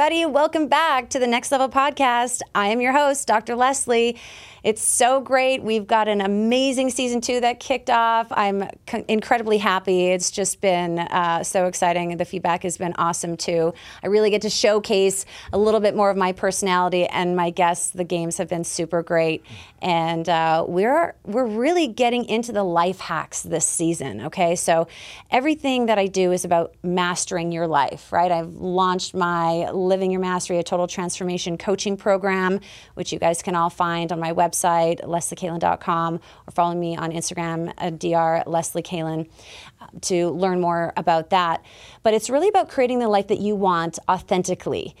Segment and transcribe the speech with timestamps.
[0.00, 2.42] Everybody, welcome back to the Next Level Podcast.
[2.54, 3.56] I am your host, Dr.
[3.56, 4.16] Leslie.
[4.64, 5.62] It's so great.
[5.62, 8.26] We've got an amazing season two that kicked off.
[8.30, 10.06] I'm c- incredibly happy.
[10.06, 12.16] It's just been uh, so exciting.
[12.16, 13.72] The feedback has been awesome too.
[14.02, 17.90] I really get to showcase a little bit more of my personality, and my guests.
[17.90, 19.44] The games have been super great,
[19.80, 24.22] and uh, we're we're really getting into the life hacks this season.
[24.22, 24.88] Okay, so
[25.30, 28.12] everything that I do is about mastering your life.
[28.12, 28.32] Right?
[28.32, 32.60] I've launched my Living Your Mastery, a total transformation coaching program,
[32.94, 37.12] which you guys can all find on my website website, lesliekalen.com, or follow me on
[37.12, 39.28] Instagram, dr Leslie Kalen,
[39.80, 41.64] uh, to learn more about that.
[42.02, 44.94] But it's really about creating the life that you want authentically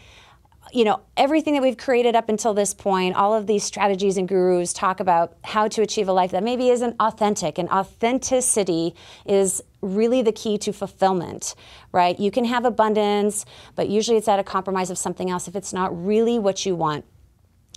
[0.72, 4.28] you know, everything that we've created up until this point, all of these strategies and
[4.28, 7.58] gurus talk about how to achieve a life that maybe isn't authentic.
[7.58, 11.54] And authenticity is really the key to fulfillment,
[11.92, 12.18] right?
[12.18, 15.72] You can have abundance, but usually it's at a compromise of something else if it's
[15.72, 17.04] not really what you want.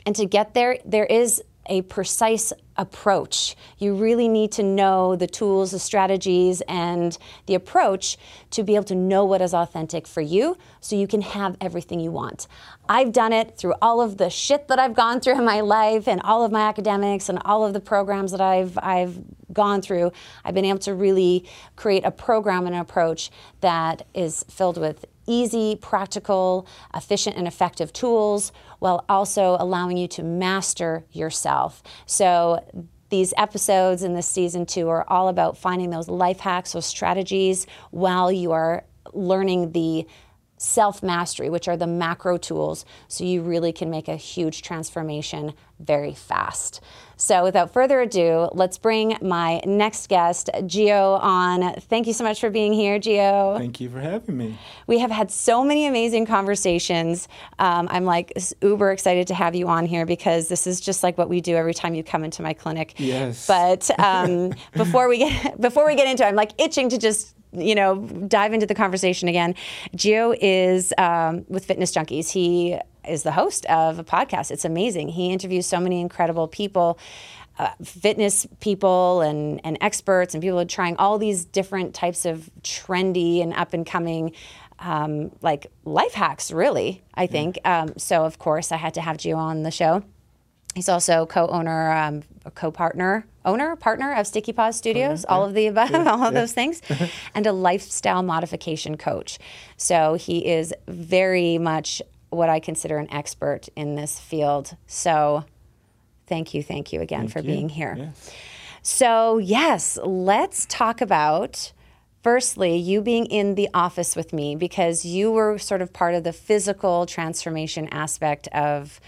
[0.06, 3.56] And to get there, there is a precise approach.
[3.78, 8.18] You really need to know the tools, the strategies, and the approach
[8.52, 12.00] to be able to know what is authentic for you so you can have everything
[12.00, 12.48] you want.
[12.90, 16.08] I've done it through all of the shit that I've gone through in my life
[16.08, 19.20] and all of my academics and all of the programs that I've I've
[19.54, 20.12] gone through.
[20.44, 21.46] I've been able to really
[21.76, 27.94] create a program and an approach that is filled with easy, practical, efficient, and effective
[27.94, 31.82] tools while also allowing you to master yourself.
[32.06, 32.60] So,
[33.10, 37.68] these episodes in this season two are all about finding those life hacks, those strategies
[37.92, 40.08] while you are learning the
[40.62, 45.54] self mastery, which are the macro tools, so you really can make a huge transformation
[45.80, 46.82] very fast.
[47.18, 51.74] So, without further ado, let's bring my next guest, Gio, on.
[51.82, 53.58] Thank you so much for being here, Gio.
[53.58, 54.58] Thank you for having me.
[54.88, 57.28] We have had so many amazing conversations.
[57.60, 61.18] Um, I'm like uber excited to have you on here because this is just like
[61.18, 62.96] what we do every time you come into my clinic.
[62.98, 63.46] Yes.
[63.48, 67.36] But um, before we get before we get into, it, I'm like itching to just
[67.54, 69.56] you know, dive into the conversation again.
[69.96, 72.30] Gio is um, with Fitness Junkeez.
[72.32, 74.52] He is the host of a podcast.
[74.52, 75.10] It's amazing.
[75.10, 76.98] He interviews so many incredible people.
[77.60, 83.44] Uh, fitness people and, and experts and people trying all these different types of trendy
[83.44, 84.32] and up and coming
[84.80, 89.18] um, like life hacks really i think um, so of course i had to have
[89.18, 90.02] gio on the show
[90.76, 92.24] He's also co-owner, um,
[92.56, 96.40] co-partner, owner, partner of Sticky Paws Studios, all of the above, yeah, all of yeah.
[96.40, 96.82] those things,
[97.36, 99.38] and a lifestyle modification coach.
[99.76, 104.76] So he is very much what I consider an expert in this field.
[104.88, 105.44] So
[106.28, 107.46] thank you, thank you again thank for you.
[107.46, 107.96] being here.
[107.98, 108.32] Yes.
[108.82, 111.74] So yes, let's talk about
[112.24, 116.24] firstly, you being in the office with me because you were sort of part of
[116.24, 119.00] the physical transformation aspect of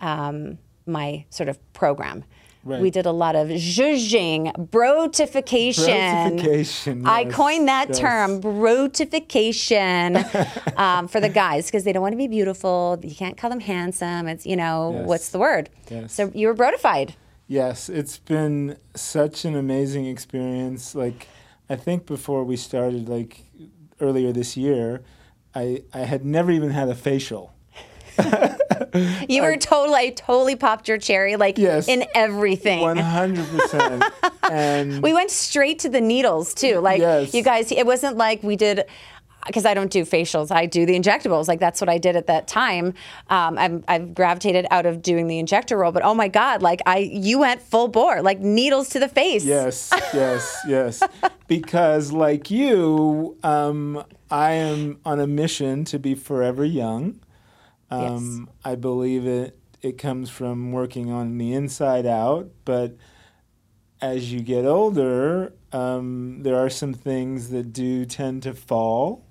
[0.00, 2.24] um, my sort of program.
[2.64, 2.80] Right.
[2.80, 6.38] We did a lot of zhuzhing, brotification.
[6.38, 7.02] Brotification.
[7.02, 7.98] Yes, I coined that yes.
[7.98, 13.00] term, brotification, um, for the guys because they don't want to be beautiful.
[13.02, 14.28] You can't call them handsome.
[14.28, 15.08] It's you know yes.
[15.08, 15.70] what's the word?
[16.06, 17.14] So you were brotified.
[17.48, 20.94] Yes, it's been such an amazing experience.
[20.94, 21.26] Like
[21.68, 23.42] I think before we started, like
[24.00, 25.02] earlier this year,
[25.52, 27.52] I I had never even had a facial.
[29.28, 32.80] you were totally, I totally popped your cherry, like yes, in everything.
[32.80, 34.04] One hundred percent.
[34.50, 36.80] And we went straight to the needles too.
[36.80, 37.32] Like yes.
[37.32, 38.84] you guys, it wasn't like we did
[39.46, 41.48] because I don't do facials, I do the injectables.
[41.48, 42.94] Like that's what I did at that time.
[43.28, 46.80] Um, I've, I've, gravitated out of doing the injector role, but oh my god, like
[46.86, 49.44] I, you went full bore, like needles to the face.
[49.44, 51.02] Yes, yes, yes.
[51.48, 57.20] Because like you, um, I am on a mission to be forever young.
[57.92, 58.56] Um, yes.
[58.64, 59.58] I believe it.
[59.82, 62.96] It comes from working on the inside out, but
[64.00, 69.26] as you get older, um, there are some things that do tend to fall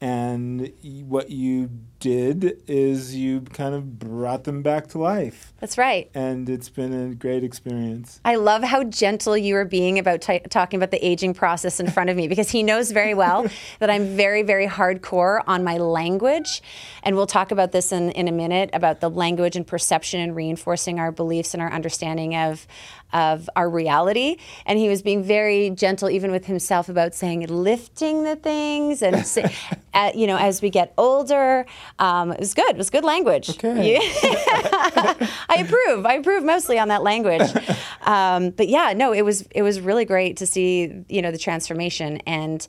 [0.00, 0.72] and
[1.06, 1.70] what you
[2.02, 5.52] did is you kind of brought them back to life.
[5.60, 6.10] That's right.
[6.14, 8.20] And it's been a great experience.
[8.24, 11.88] I love how gentle you are being about t- talking about the aging process in
[11.88, 13.46] front of me because he knows very well
[13.78, 16.60] that I'm very, very hardcore on my language.
[17.04, 20.34] And we'll talk about this in, in a minute about the language and perception and
[20.34, 22.66] reinforcing our beliefs and our understanding of,
[23.12, 24.38] of our reality.
[24.66, 29.24] And he was being very gentle, even with himself, about saying lifting the things and,
[29.94, 31.64] uh, you know, as we get older.
[31.98, 32.70] Um, it was good.
[32.70, 33.50] It was good language.
[33.50, 33.98] Okay.
[34.12, 36.06] I approve.
[36.06, 37.42] I approve mostly on that language.
[38.04, 41.38] Um, but yeah, no, it was it was really great to see you know the
[41.38, 42.66] transformation, and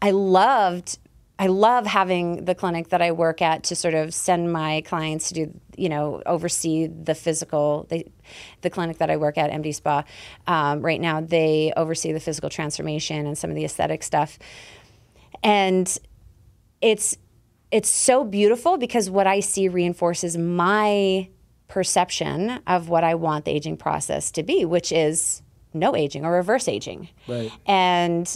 [0.00, 0.98] I loved
[1.38, 5.28] I love having the clinic that I work at to sort of send my clients
[5.28, 7.86] to do, you know, oversee the physical.
[7.90, 8.10] They,
[8.62, 10.04] the clinic that I work at, MD Spa,
[10.46, 14.38] um, right now they oversee the physical transformation and some of the aesthetic stuff,
[15.42, 15.98] and
[16.80, 17.18] it's
[17.76, 21.28] it's so beautiful because what I see reinforces my
[21.68, 25.42] perception of what I want the aging process to be, which is
[25.74, 27.10] no aging or reverse aging.
[27.28, 27.52] Right.
[27.66, 28.34] And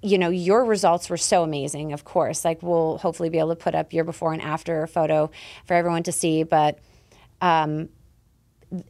[0.00, 2.46] you know, your results were so amazing, of course.
[2.46, 5.30] Like we'll hopefully be able to put up your before and after photo
[5.66, 6.78] for everyone to see, but
[7.42, 7.90] um,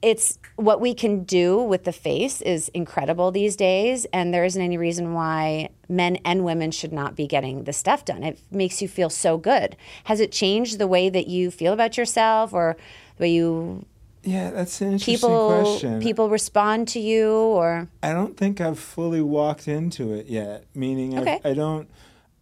[0.02, 4.60] it's what we can do with the face is incredible these days and there isn't
[4.60, 8.82] any reason why men and women should not be getting this stuff done it makes
[8.82, 12.76] you feel so good has it changed the way that you feel about yourself or
[13.16, 13.84] the way you
[14.25, 16.00] Yeah, that's an interesting people question.
[16.00, 20.64] people respond to you or I don't think I've fully walked into it yet.
[20.75, 21.40] Meaning, Okay.
[21.44, 21.88] I don't.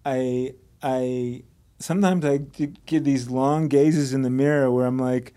[0.04, 1.42] I I
[1.78, 5.34] sometimes i get these long gazes in the mirror where I'm like,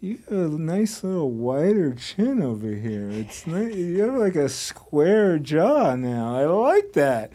[0.00, 3.08] "You have a nice little wider chin over here.
[3.10, 3.74] It's nice.
[3.74, 6.36] You have like a square jaw now.
[6.36, 7.32] I like that."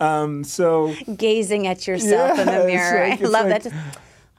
[0.00, 3.72] Um, so gazing at yourself in the mirror like- i love like- that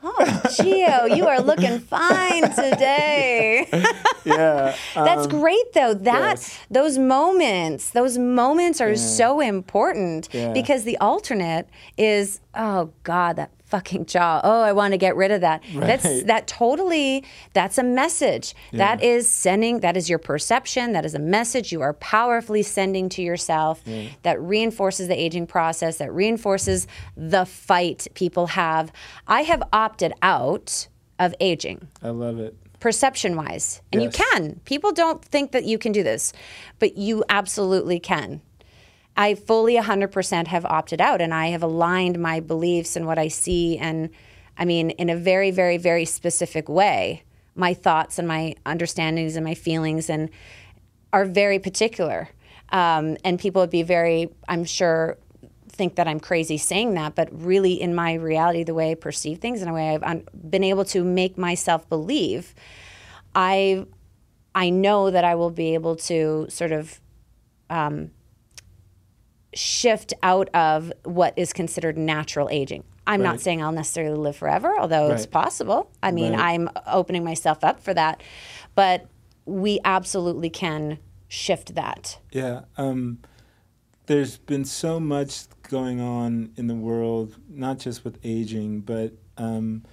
[0.01, 0.15] oh
[0.55, 3.67] gio you are looking fine today
[4.23, 5.93] yeah, That's um, great though.
[5.93, 6.57] That yes.
[6.71, 8.95] those moments, those moments are Yeah.
[8.95, 10.53] so important Yeah.
[10.53, 11.67] because the alternate
[11.97, 14.41] is oh god, that fucking jaw.
[14.43, 15.61] Oh, I want to get rid of that.
[15.73, 17.23] That's that totally
[17.53, 18.53] that's a message.
[18.73, 19.09] That Yeah.
[19.09, 23.21] is sending that is your perception, that is a message you are powerfully sending to
[23.21, 23.81] yourself
[24.23, 28.91] that reinforces the aging process, that reinforces the fight people have.
[29.27, 30.87] I have opted out
[31.19, 32.55] of aging I love it.
[32.79, 33.81] perception wise.
[33.91, 34.17] And Yes.
[34.17, 34.59] you can.
[34.65, 36.33] People don't think that you can do this,
[36.79, 38.41] but you absolutely can.
[39.19, 43.27] I fully 100% have opted out and I have aligned my beliefs and what I
[43.27, 44.09] see and
[44.57, 47.23] I mean in a very very very specific way.
[47.53, 50.29] My thoughts and my understandings and my feelings and
[51.11, 52.29] are very particular.
[52.69, 55.17] Um, and people would be very, I'm sure,
[55.67, 59.39] think that I'm crazy saying that, but really, in my reality, the way I perceive
[59.39, 62.53] things and the way I've un- been able to make myself believe,
[63.33, 63.85] I,
[64.53, 67.01] I know that I will be able to sort of
[67.69, 68.11] um,
[69.53, 72.83] shift out of what is considered natural aging.
[73.07, 75.89] I'm not saying I'll necessarily live forever, although it's possible.
[76.03, 76.53] I mean, Right.
[76.53, 78.21] I'm opening myself up for that,
[78.75, 79.07] but
[79.45, 82.19] we absolutely can shift that.
[82.31, 82.61] Yeah.
[82.77, 83.17] Um,
[84.05, 89.83] there's been so much going on in the world, not just with aging, but um,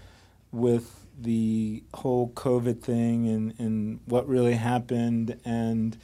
[0.52, 5.96] with the whole COVID thing and, and what really happened and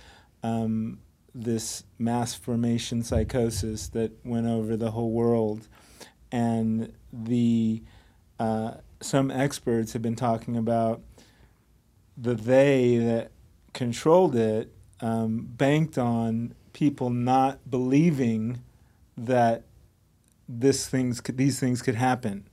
[0.42, 0.98] um,
[1.34, 5.68] this mass formation psychosis that went over the whole world.
[6.30, 7.82] And the
[8.38, 11.02] uh, some experts have been talking about
[12.16, 13.30] the they that
[13.72, 18.62] controlled it um, banked on people not believing
[19.16, 19.64] that
[20.48, 22.48] this things could, these things could happen.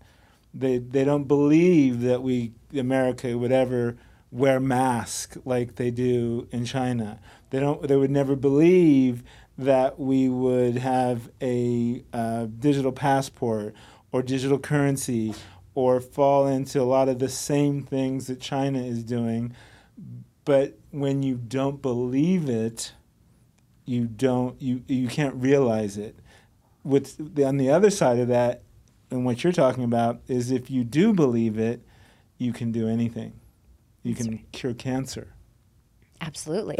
[0.53, 3.97] They they don't believe that we America would ever
[4.31, 7.19] wear masks like they do in China.
[7.49, 7.87] They don't.
[7.87, 9.23] They would never believe
[9.57, 13.73] that we would have a uh, digital passport
[14.11, 15.33] or digital currency
[15.75, 19.53] or fall into a lot of the same things that China is doing.
[20.45, 22.93] But when you don't believe it,
[23.85, 26.15] you don't you you can't realize it.
[26.83, 28.61] With the, on the other side of that,
[29.11, 31.81] and what you're talking about is if you do believe it,
[32.37, 33.33] you can do anything.
[34.03, 35.33] You can cure cancer.
[36.21, 36.75] Absolutely.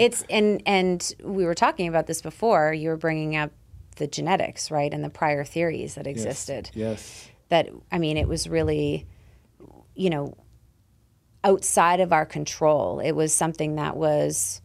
[0.00, 2.72] it's and and we were talking about this before.
[2.72, 3.50] You were bringing up
[3.96, 6.16] the genetics, right, and the prior theories that Yes.
[6.16, 6.70] existed.
[6.74, 7.28] Yes.
[7.48, 9.06] That I mean, it was really,
[9.94, 10.34] you know,
[11.44, 13.00] outside of our control.
[13.00, 14.60] It was something that was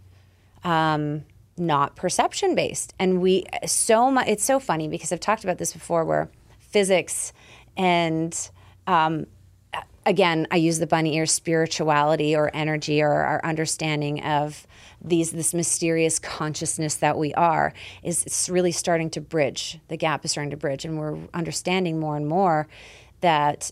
[0.63, 1.23] um,
[1.57, 4.27] not perception based, and we so much.
[4.27, 7.33] It's so funny because I've talked about this before, where physics
[7.77, 8.35] and
[8.87, 9.25] um,
[10.05, 14.67] again, I use the bunny ear spirituality or energy or our understanding of
[15.03, 19.79] these this mysterious consciousness that we are is it's really starting to bridge.
[19.87, 22.67] The gap is starting to bridge, and we're understanding more and more
[23.21, 23.71] that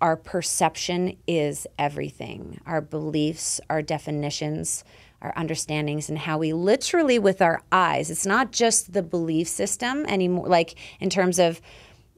[0.00, 2.60] our perception is everything.
[2.66, 4.84] Our beliefs, our definitions,
[5.22, 8.10] our understandings, and how we literally with our eyes.
[8.10, 10.48] It's not just the belief system anymore.
[10.48, 11.60] Like in terms of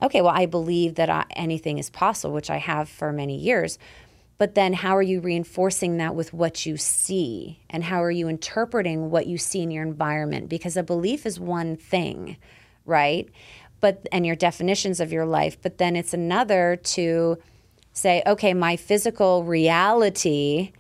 [0.03, 3.79] okay, well, I believe that I, anything is possible, which I have for many years.
[4.39, 7.61] But then, how are you reinforcing that with what you see?
[7.71, 10.51] And how are you interpreting what you see in your environment?
[10.51, 12.37] Because a belief is one thing,
[12.85, 13.31] right?
[13.81, 15.57] but and your definitions of your life.
[15.61, 17.39] But then it's another to
[17.93, 20.73] say, okay, my physical reality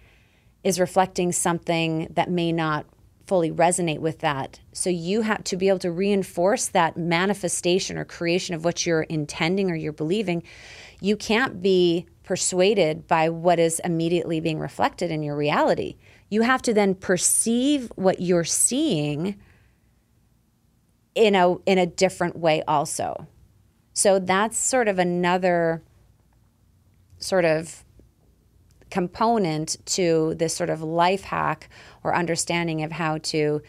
[0.64, 2.86] is reflecting something that may not
[3.26, 4.60] fully resonate with that.
[4.72, 9.02] So you have to be able to reinforce that manifestation or creation of what you're
[9.02, 10.42] intending or you're believing.
[11.00, 15.96] You can't be persuaded by what is immediately being reflected in your reality.
[16.28, 19.36] You have to then perceive what you're seeing
[21.14, 23.26] in a in a different way also.
[23.92, 25.82] So that's sort of another
[27.18, 27.85] sort of
[28.90, 31.68] component to this sort of life hack
[32.04, 33.62] or understanding of how to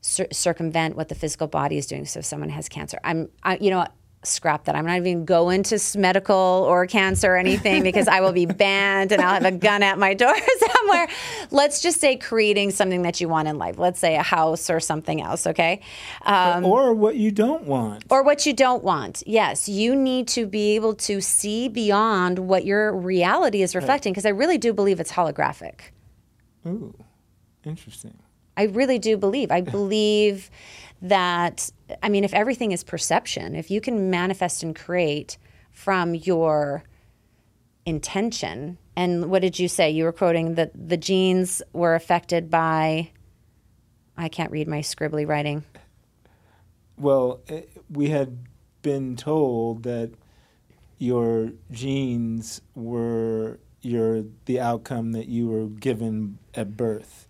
[0.00, 2.04] cir- circumvent what the physical body is doing.
[2.04, 3.86] So if someone has cancer, I'm, I, you know,
[4.24, 4.76] scrap that.
[4.76, 9.12] I'm not even go into medical or cancer or anything because I will be banned
[9.12, 11.08] and I'll have a gun at my door somewhere.
[11.50, 13.78] Let's just say creating something that you want in life.
[13.78, 15.80] Let's say a house or something else, okay?
[16.22, 18.04] Um, or what you don't want.
[18.10, 19.22] Or what you don't want.
[19.26, 24.26] Yes, you need to be able to see beyond what your reality is reflecting because.
[24.26, 25.80] I really do believe it's holographic.
[26.66, 26.94] Ooh,
[27.64, 28.16] interesting.
[28.56, 29.50] I really do believe.
[29.50, 30.50] I believe
[31.02, 31.70] that,
[32.02, 35.36] I mean, if everything is perception, if you can manifest and create
[35.72, 36.84] from your
[37.84, 39.90] intention, and what did you say?
[39.90, 43.10] You were quoting that the genes were affected by,
[44.16, 45.64] I can't read my scribbly writing.
[46.96, 48.38] Well, eh, we had
[48.82, 50.12] been told that
[50.98, 57.26] your genes were your the outcome that you were given at birth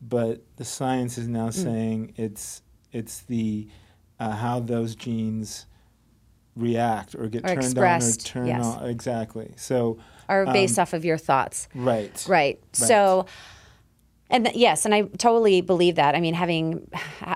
[0.00, 1.52] but the science is now mm.
[1.52, 2.62] saying it's
[2.92, 3.68] it's the
[4.18, 5.66] uh, how those genes
[6.56, 8.64] react or get or turned on or turn yes.
[8.64, 9.52] on exactly.
[9.56, 11.68] So are based um, off of your thoughts.
[11.74, 12.24] Right.
[12.28, 12.28] Right.
[12.28, 12.60] right.
[12.72, 13.26] So
[14.30, 16.14] and th- yes, and I totally believe that.
[16.14, 16.88] I mean, having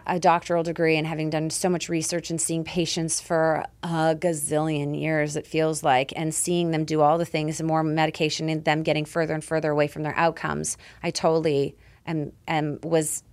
[0.07, 4.99] a doctoral degree and having done so much research and seeing patients for a gazillion
[4.99, 8.65] years, it feels like, and seeing them do all the things, and more medication, and
[8.65, 13.25] them getting further and further away from their outcomes, I totally am, am was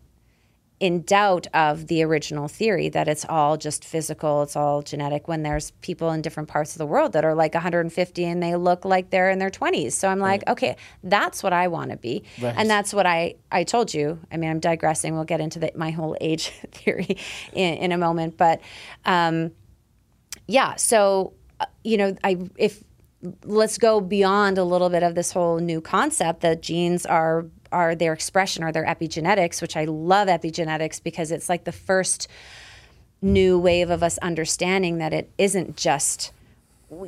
[0.81, 5.43] in doubt of the original theory that it's all just physical, it's all genetic, when
[5.43, 8.83] there's people in different parts of the world that are like 150 and they look
[8.83, 9.91] like they're in their 20s.
[9.91, 10.53] So I'm like, right.
[10.53, 12.23] okay, that's what I want to be.
[12.41, 12.55] Right.
[12.57, 14.19] And that's what I, I told you.
[14.31, 15.13] I mean, I'm digressing.
[15.13, 17.15] We'll get into the, my whole age theory
[17.53, 18.37] in, in a moment.
[18.37, 18.59] But
[19.05, 19.51] um,
[20.47, 22.83] yeah, so, uh, you know, I, if,
[23.45, 27.95] let's go beyond a little bit of this whole new concept that genes are are
[27.95, 32.27] their expression or their epigenetics, which I love epigenetics because it's like the first
[33.21, 36.31] new wave of us understanding that it isn't just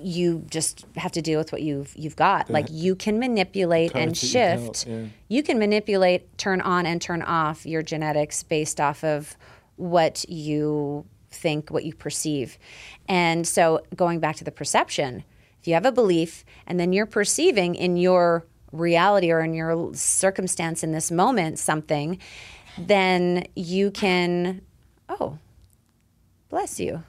[0.02, 2.50] you just have to deal with what you've you've got.
[2.50, 4.88] Like you can manipulate and shift.
[4.88, 5.06] Yeah.
[5.28, 9.36] You can manipulate, turn on and turn off your genetics based off of
[9.76, 12.58] what you think, what you perceive.
[13.10, 15.26] And so going back to the perception,
[15.60, 19.94] if you have a belief and then you're perceiving in your reality or in your
[19.94, 22.18] circumstance in this moment something,
[22.78, 24.62] then you can,
[25.08, 25.38] oh,
[26.50, 27.04] bless you.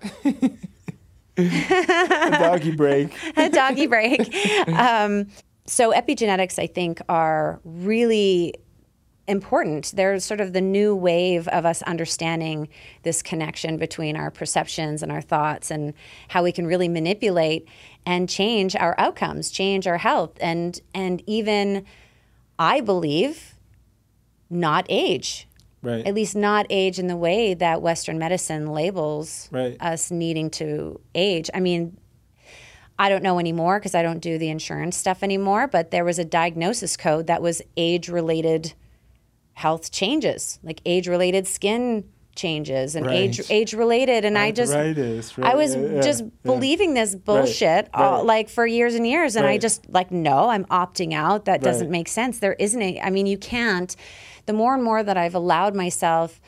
[1.36, 3.12] a doggy break.
[3.36, 4.34] a doggy break.
[4.68, 5.26] Um,
[5.66, 8.54] so epigenetics, I think, are really
[9.26, 9.92] important.
[9.94, 12.68] They're sort of the new wave of us understanding
[13.02, 15.94] this connection between our perceptions and our thoughts and
[16.28, 17.66] how we can really manipulate
[18.06, 21.84] and change our outcomes, change our health and and even
[22.58, 23.54] I believe
[24.50, 25.48] not age.
[25.82, 26.06] Right.
[26.06, 29.76] At least not age in the way that Western medicine labels right.
[29.80, 31.50] us needing to age.
[31.52, 31.98] I mean,
[32.98, 36.18] I don't know anymore because I don't do the insurance stuff anymore, but there was
[36.18, 38.72] a diagnosis code that was age related
[39.54, 43.14] health changes, like age related skin changes and right.
[43.14, 44.96] age age related and I just right.
[45.42, 46.30] I was yeah, just yeah.
[46.42, 50.48] believing this bullshit uh, all, like for years and years and I just like no
[50.48, 53.94] I'm opting out that doesn't make sense there isn't a I mean you can't
[54.46, 56.40] the more and more that I've allowed myself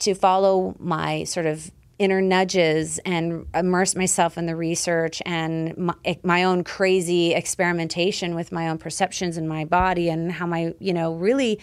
[0.00, 5.94] to follow my sort of inner nudges and immerse myself in the research and my,
[6.04, 10.74] eh, my, own crazy experimentation with my own perceptions in my body and how my
[10.78, 11.58] you know really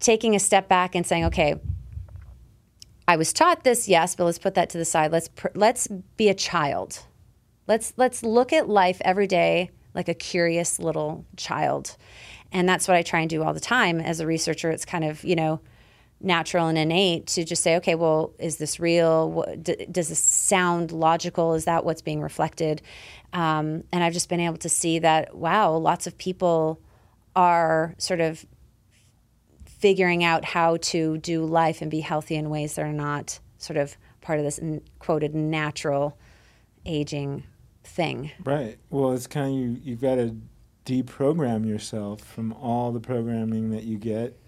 [0.00, 1.54] taking a step back and saying, okay,
[3.10, 5.10] I was taught this, yes, but let's put that to the side.
[5.10, 7.00] Let's pr- let's be a child.
[7.66, 11.96] Let's let's look at life every day like a curious little child.
[12.52, 14.70] And that's what I try and do all the time as a researcher.
[14.70, 15.58] It's kind of, you know,
[16.20, 19.44] natural and innate to just say, okay, well, is this real?
[19.60, 21.54] Does this sound logical?
[21.54, 22.80] Is that what's being reflected?
[23.32, 26.80] Um, and I've just been able to see that, wow, lots of people
[27.34, 28.46] are sort of
[29.80, 33.76] figuring out how to do life and be healthy in ways that are not sort
[33.76, 36.16] of part of this n- quoted natural
[36.86, 37.42] aging
[37.82, 38.30] thing.
[38.44, 38.78] Right.
[38.90, 39.80] Well, it's kind of you.
[39.82, 40.36] You've got to
[40.84, 44.38] deprogram yourself from all the programming that you get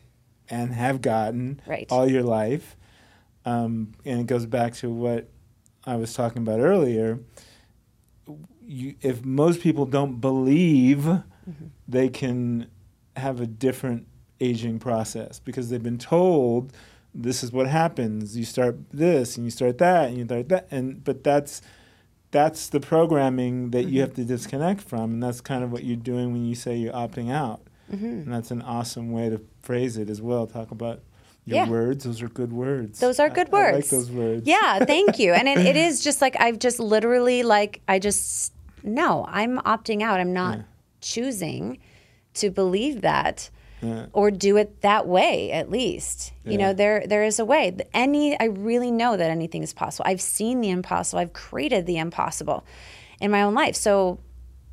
[0.50, 1.86] and have gotten Right.
[1.90, 2.76] all your life.
[3.44, 5.28] Um, and it goes back to what
[5.84, 7.20] I was talking about earlier.
[8.64, 11.08] You, if most people don't believe
[11.88, 12.68] they can
[13.16, 14.06] have a different
[14.42, 16.72] aging process because they've been told
[17.14, 18.36] this is what happens.
[18.36, 21.60] You start this and you start that and you start that and but that's
[22.30, 25.96] that's the programming that you have to disconnect from and that's kind of what you're
[26.12, 27.60] doing when you say you're opting out.
[27.92, 28.06] Mm-hmm.
[28.06, 30.46] And that's an awesome way to phrase it as well.
[30.46, 31.02] Talk about
[31.44, 31.68] your Yeah.
[31.68, 32.04] words.
[32.04, 33.00] Those are good words.
[33.00, 33.90] Those are good I- I like words.
[33.90, 34.46] those words.
[34.46, 35.32] Yeah, thank you.
[35.34, 40.02] And it, it is just like I've just literally like I just no, I'm opting
[40.02, 40.18] out.
[40.18, 40.64] I'm not Yeah.
[41.02, 41.78] choosing
[42.34, 43.50] to believe that
[43.82, 44.06] Yeah.
[44.12, 46.32] or do it that way at least.
[46.44, 47.76] You know, there there is a way.
[47.92, 50.04] Any I really know that anything is possible.
[50.08, 51.18] I've seen the impossible.
[51.18, 52.64] I've created the impossible
[53.20, 53.74] in my own life.
[53.74, 54.20] So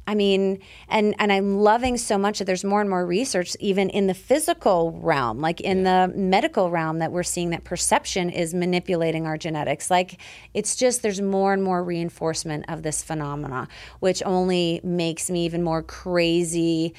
[0.09, 3.91] I mean, and and I'm loving so much that there's more and more research, even
[3.91, 8.55] in the physical realm, like in the medical realm, that we're seeing that perception is
[8.55, 9.91] manipulating our genetics.
[9.91, 10.19] Like
[10.55, 13.67] it's just there's more and more reinforcement of this phenomena,
[13.99, 16.95] which only makes me even more crazy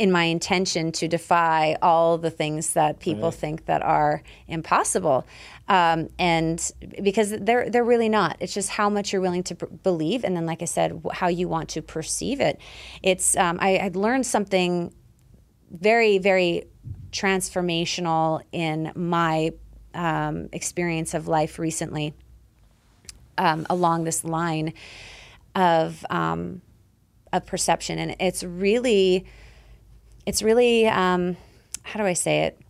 [0.00, 3.34] in my intention to defy all the things that people Right.
[3.34, 5.26] think that are impossible,
[5.68, 6.58] um, and
[7.02, 8.38] because they're they're really not.
[8.40, 11.28] It's just how much you're willing to b- believe, and then, like I said, how
[11.28, 12.58] you want to perceive it.
[13.02, 14.94] It's um, I, I learned something
[15.70, 16.64] very very
[17.12, 19.52] transformational in my
[19.92, 22.14] um, experience of life recently
[23.36, 24.72] um, along this line
[25.54, 26.62] of um,
[27.34, 29.26] of perception, and it's really
[30.26, 31.36] it's really um,
[31.82, 32.60] how do I say it?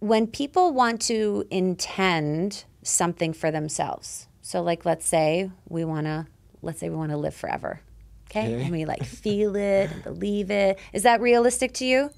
[0.00, 6.26] When people want to intend something for themselves, so like let's say we want to
[6.60, 7.80] let's say we want to live forever,
[8.30, 8.62] okay, Okay.
[8.62, 10.78] and we like feel it and believe it.
[10.92, 12.10] Is that realistic to you?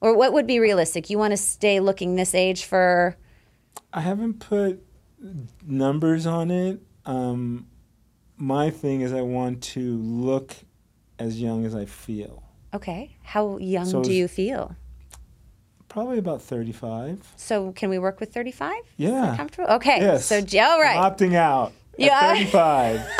[0.00, 1.08] Or what would be realistic?
[1.08, 3.16] You want to stay looking this age for
[3.92, 4.84] I haven't put
[5.66, 6.80] numbers on it.
[7.06, 7.66] Um,
[8.36, 10.54] my thing is I want to look
[11.18, 12.42] as young as I feel.
[12.74, 13.16] okay.
[13.22, 14.74] How young So do you feel?
[15.88, 17.32] Probably about 35.
[17.36, 18.72] So can we work with 35?
[18.78, 19.36] Is Yeah.
[19.36, 19.70] comfortable?
[19.74, 19.98] Okay.
[20.00, 20.26] Yes.
[20.26, 20.96] So all right.
[20.96, 21.72] I'm opting out.
[21.96, 22.34] Yeah.
[22.34, 23.00] 35.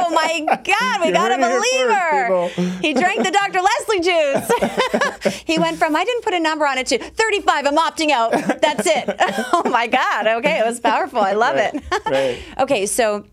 [0.00, 2.48] Oh my God, we got a heard it here believer.
[2.56, 2.80] first.
[2.82, 3.60] He drank the Dr.
[3.60, 5.42] Leslie juice.
[5.46, 8.30] he went from, I didn't put a number on it to 35, I'm opting out.
[8.32, 9.14] That's it.
[9.52, 10.26] oh my God.
[10.38, 11.20] Okay, it was powerful.
[11.20, 11.82] I love Right, it.
[12.06, 12.38] right.
[12.62, 13.26] Okay, so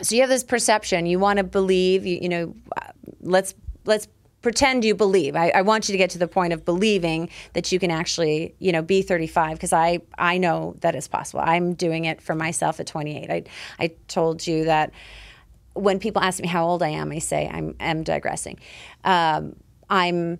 [0.00, 1.04] so you have this perception.
[1.06, 2.54] You want to believe, you, you know,
[3.30, 4.08] let's let's
[4.42, 5.36] pretend you believe.
[5.36, 8.54] I, I want you to get to the point of believing that you can actually,
[8.58, 11.42] you know, be 35 because I I know that it's possible.
[11.44, 13.30] I'm doing it for myself at 28.
[13.30, 13.44] I
[13.78, 14.92] I told you that
[15.74, 18.58] when people ask me how old I am, I say I'm am digressing.
[19.04, 19.56] Um,
[19.88, 20.38] I'm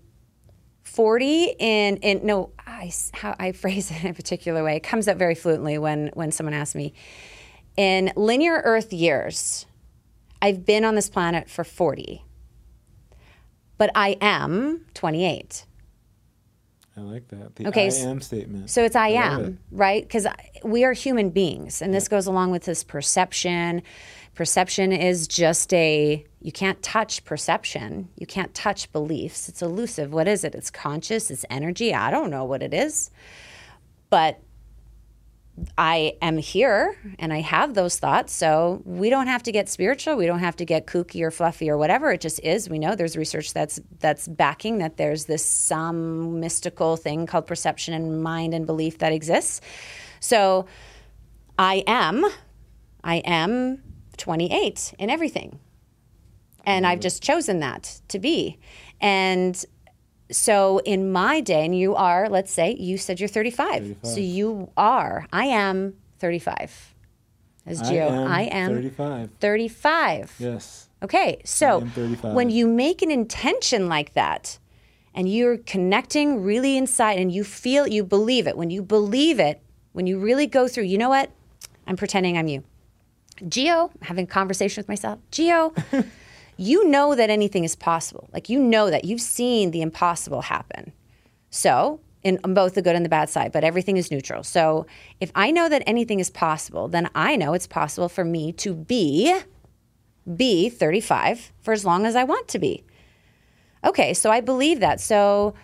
[0.85, 4.77] 40 in in no I how I phrase it in a particular way.
[4.77, 6.95] It comes up very fluently when when someone asks me
[7.77, 9.67] in linear Earth years.
[10.43, 12.25] I've been on this planet for 40,
[13.81, 15.65] but I am 28.
[16.99, 17.57] I like that.
[17.57, 18.69] The Okay, I am statement.
[18.69, 19.55] So it's I, love am, it.
[19.71, 20.03] right?
[20.03, 20.27] Because
[20.63, 23.81] we are human beings, and this goes along with this perception.
[24.35, 28.11] Perception is just a, you can't touch perception.
[28.19, 29.49] You can't touch beliefs.
[29.49, 30.13] It's elusive.
[30.13, 30.55] What is it?
[30.55, 31.95] It's conscious, it's energy.
[31.95, 33.11] I don't know what it is.
[34.11, 34.43] But
[35.77, 38.33] I am here and I have those thoughts.
[38.33, 40.17] So we don't have to get spiritual.
[40.17, 42.11] We don't have to get kooky or fluffy or whatever.
[42.13, 42.69] It just is.
[42.69, 47.95] We know there's research that's that's backing that there's this some mystical thing called perception
[47.95, 49.61] and mind and belief that exists.
[50.21, 50.67] So
[51.59, 52.27] I am,
[53.05, 53.83] I am
[54.17, 55.59] 28 in everything.
[56.65, 57.03] And I've mm.
[57.03, 58.59] just chosen that to be.
[59.01, 59.65] And
[60.31, 63.83] so in my day, and you are, let's say, you said you're 35.
[63.83, 64.11] 35.
[64.11, 66.95] So you are, I am 35.
[67.67, 69.31] As Gio, I am, 35.
[69.41, 70.35] 35.
[70.39, 70.89] Yes.
[71.03, 74.59] Okay, so when you make an intention like that,
[75.15, 78.57] and you're connecting really inside, and you feel, you believe it.
[78.57, 79.63] When you believe it,
[79.93, 81.31] when you really go through, you know what?
[81.87, 82.65] I'm pretending I'm you.
[83.43, 85.19] Gio, having a conversation with myself.
[85.33, 85.75] Gio,
[86.61, 88.29] you know that anything is possible.
[88.33, 90.93] Like you know that you've seen the impossible happen.
[91.49, 94.45] So, in both the good and the bad side, but everything is neutral.
[94.45, 94.87] So,
[95.21, 98.75] if I know that anything is possible, then I know it's possible for me to
[98.75, 99.41] be
[100.37, 102.85] be 35 for as long as I want to be.
[103.83, 105.01] Okay, so I believe that.
[105.01, 105.55] So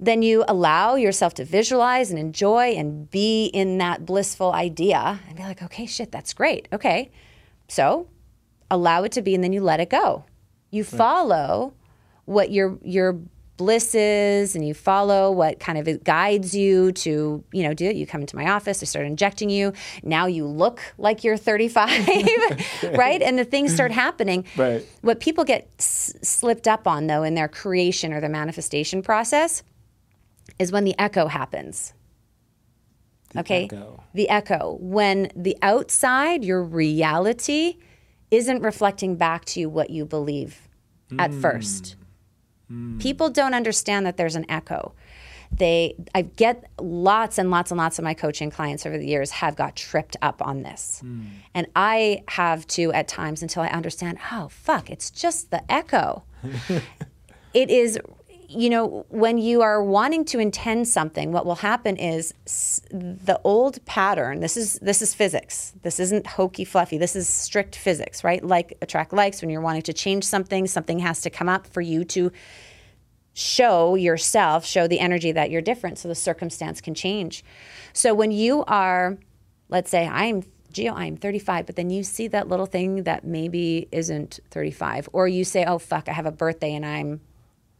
[0.00, 5.36] then you allow yourself to visualize and enjoy and be in that blissful idea and
[5.36, 6.68] be like, okay, shit, that's great.
[6.72, 7.12] Okay.
[7.68, 8.08] So
[8.70, 10.24] allow it to be and then you let it go.
[10.70, 11.74] You follow
[12.24, 13.18] what your your
[13.56, 17.96] bliss is and you follow what kind of guides you to, you know, do it.
[17.96, 19.72] You come into my office, I start injecting you.
[20.02, 21.88] Now you look like you're 35,
[22.92, 23.22] right?
[23.22, 24.44] And the things start happening.
[24.58, 24.86] Right.
[25.00, 29.62] What people get s- slipped up on though in their creation or their manifestation process
[30.58, 31.94] is when the echo happens.
[33.38, 33.64] okay?
[33.64, 34.02] echo.
[34.12, 34.76] The echo.
[34.80, 37.78] When the outside, your reality,
[38.30, 40.68] isn't reflecting back to you what you believe
[41.18, 41.40] at hmm.
[41.40, 41.96] first.
[42.68, 42.98] Hmm.
[42.98, 44.92] People don't understand that there's an echo.
[45.52, 49.30] They, I get lots and lots and lots of my coaching clients over the years
[49.30, 51.00] have got tripped up on this.
[51.00, 51.22] Hmm.
[51.54, 56.24] And I have to at times until I understand, oh, fuck, it's just the echo.
[57.54, 57.98] it is
[58.48, 62.32] you know when you are wanting to intend something what will happen is
[62.90, 65.72] the old pattern this is this is physics.
[65.82, 66.98] This isn't hokey fluffy.
[66.98, 68.44] This is strict physics right?
[68.44, 69.40] Like attract likes.
[69.40, 72.32] When you're wanting to change something something has to come up for you to
[73.34, 77.44] show yourself show the energy that you're different so the circumstance can change.
[77.92, 79.18] So when you are
[79.68, 83.88] let's say i'm Gio, I'm 35, but then you see that little thing that maybe
[83.92, 87.22] isn't 35, or you say, oh, fuck, I have a birthday and I'm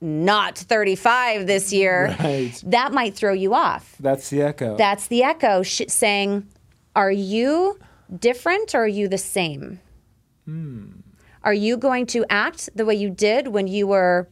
[0.00, 2.52] not 35 this year, Right.
[2.66, 3.94] that might throw you off.
[3.98, 4.76] That's the echo.
[4.76, 6.46] That's the echo sh- saying,
[6.94, 7.78] Are you
[8.18, 9.80] different or are you the same?
[10.44, 10.86] Hmm.
[11.42, 14.28] Are you going to act the way you did when you were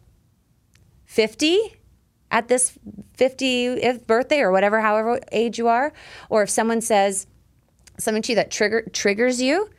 [1.06, 1.58] 50
[2.30, 2.76] at this
[3.16, 5.92] 50th birthday or whatever, however age you are?
[6.28, 7.26] Or if someone says
[7.98, 9.70] something to you that trigger, triggers you,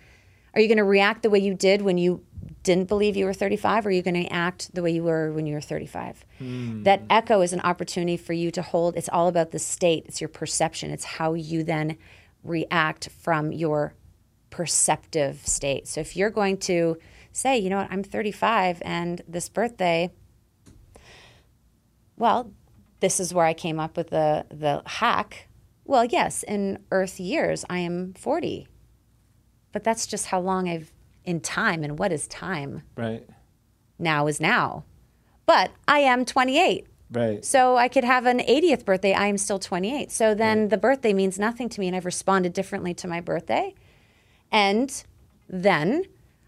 [0.54, 2.24] are you going to react the way you did when you
[2.66, 5.32] didn't believe you were 35 or are you going to act the way you were
[5.32, 6.84] when you were 35 hmm.
[6.84, 10.20] that echo is an opportunity for you to hold it's all about the state it's
[10.20, 11.98] your perception it's how you then
[12.44, 13.94] react from your
[14.56, 15.86] perceptive state.
[15.86, 16.98] So if you're going to
[17.34, 20.10] say you know what i'm 35 and this birthday
[22.16, 22.50] well
[23.02, 25.50] this is where i came up with the the hack.
[25.84, 28.70] Well yes in earth years i am 40
[29.74, 30.94] but that's just how long I've
[31.26, 31.84] in time.
[31.84, 32.84] And what is time?
[32.96, 33.28] right.
[33.98, 34.84] Now is now.
[35.46, 36.86] But I am 28.
[37.12, 37.46] Right.
[37.46, 39.14] So I could have an 80th birthday.
[39.14, 40.12] I am still 28.
[40.12, 41.88] So then the birthday means nothing to me.
[41.88, 43.74] And I've responded differently to my birthday.
[44.52, 45.04] And
[45.48, 46.04] then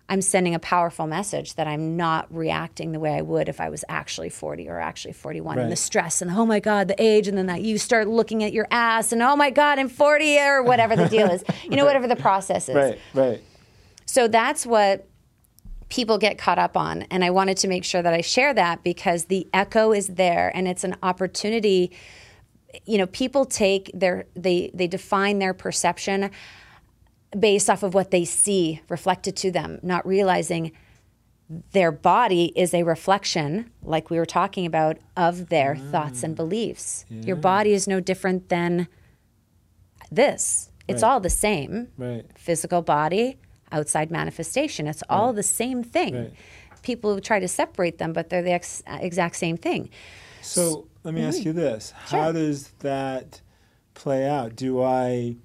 [0.10, 3.70] I'm sending a powerful message that I'm not reacting the way I would if I
[3.70, 5.58] was actually 40 or actually 41.
[5.58, 5.63] Right.
[5.63, 7.28] And the stress and oh my God, the age.
[7.28, 10.40] And then that you start looking at your ass and oh my God, I'm 40
[10.40, 11.44] or whatever the deal is.
[11.63, 12.76] You know, whatever the process is.
[12.76, 13.00] Right.
[13.13, 13.44] Right.
[14.18, 15.08] So that's what
[15.90, 17.04] people get caught up on.
[17.12, 20.52] And I wanted to make sure that I share that because the echo is there
[20.56, 21.96] and it's an opportunity.
[22.88, 26.32] You know, people take their, they, they define their perception
[27.38, 30.72] based off of what they see reflected to them, not realizing
[31.74, 35.92] their body is a reflection, like we were talking about, of their mm.
[35.92, 37.06] thoughts and beliefs.
[37.12, 38.88] Your body is no different than
[40.12, 40.72] this.
[40.88, 41.08] It's Right.
[41.08, 42.26] all the same Right.
[42.36, 43.38] physical body,
[43.72, 44.88] outside manifestation.
[44.88, 46.16] It's all the same thing.
[46.16, 46.34] Right.
[46.84, 49.90] People try to separate them, but they're the ex- exact same thing.
[50.42, 51.30] So let me Mm-hmm.
[51.30, 53.42] ask you this: How does that
[53.94, 54.56] play out?
[54.56, 55.36] Do I?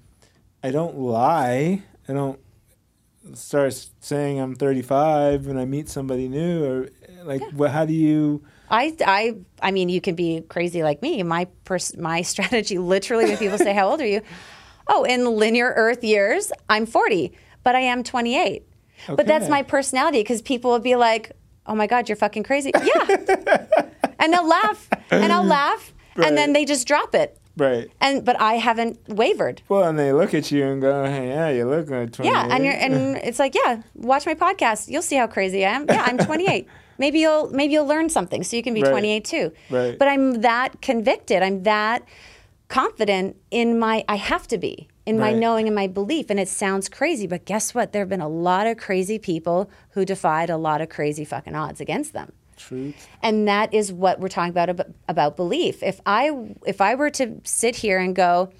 [0.62, 1.82] I don't lie.
[2.08, 2.38] I don't
[3.34, 6.88] start saying I'm 35 when I meet somebody new, or
[7.24, 7.70] like, what?
[7.70, 8.44] How do you?
[8.70, 11.22] I, I, I mean, you can be crazy like me.
[11.22, 14.22] My pers- my strategy, literally, when people say, "How old are you?"
[14.88, 18.66] Oh, in linear Earth years, I'm 40, but I am 28.
[19.08, 21.32] But that's my personality because people will be like,
[21.66, 23.16] "Oh my God, you're fucking crazy." Yeah,
[24.18, 27.38] and they'll laugh, and I'll laugh, and then they just drop it.
[27.56, 27.90] Right.
[28.00, 29.60] And but I haven't wavered.
[29.68, 32.48] Well, and they look at you and go, "Hey, yeah, you look like 28." Yeah,
[32.50, 34.88] and you're and it's like, yeah, watch my podcast.
[34.88, 35.86] You'll see how crazy I am.
[35.88, 36.66] Yeah, I'm 28.
[36.98, 38.90] maybe you'll maybe you'll learn something, so you can be Right.
[38.90, 39.52] 28 too.
[39.68, 39.98] Right.
[39.98, 41.42] But I'm that convicted.
[41.42, 42.04] I'm that
[42.68, 44.04] confident in my.
[44.08, 45.36] I have to be in my Right.
[45.36, 46.30] knowing and my belief.
[46.30, 47.92] And it sounds crazy, but guess what?
[47.92, 51.54] There have been a lot of crazy people who defied a lot of crazy fucking
[51.54, 53.08] odds against them truth.
[53.22, 54.68] and that is what we're talking about
[55.08, 56.30] about belief if i
[56.66, 58.50] if i were to sit here and go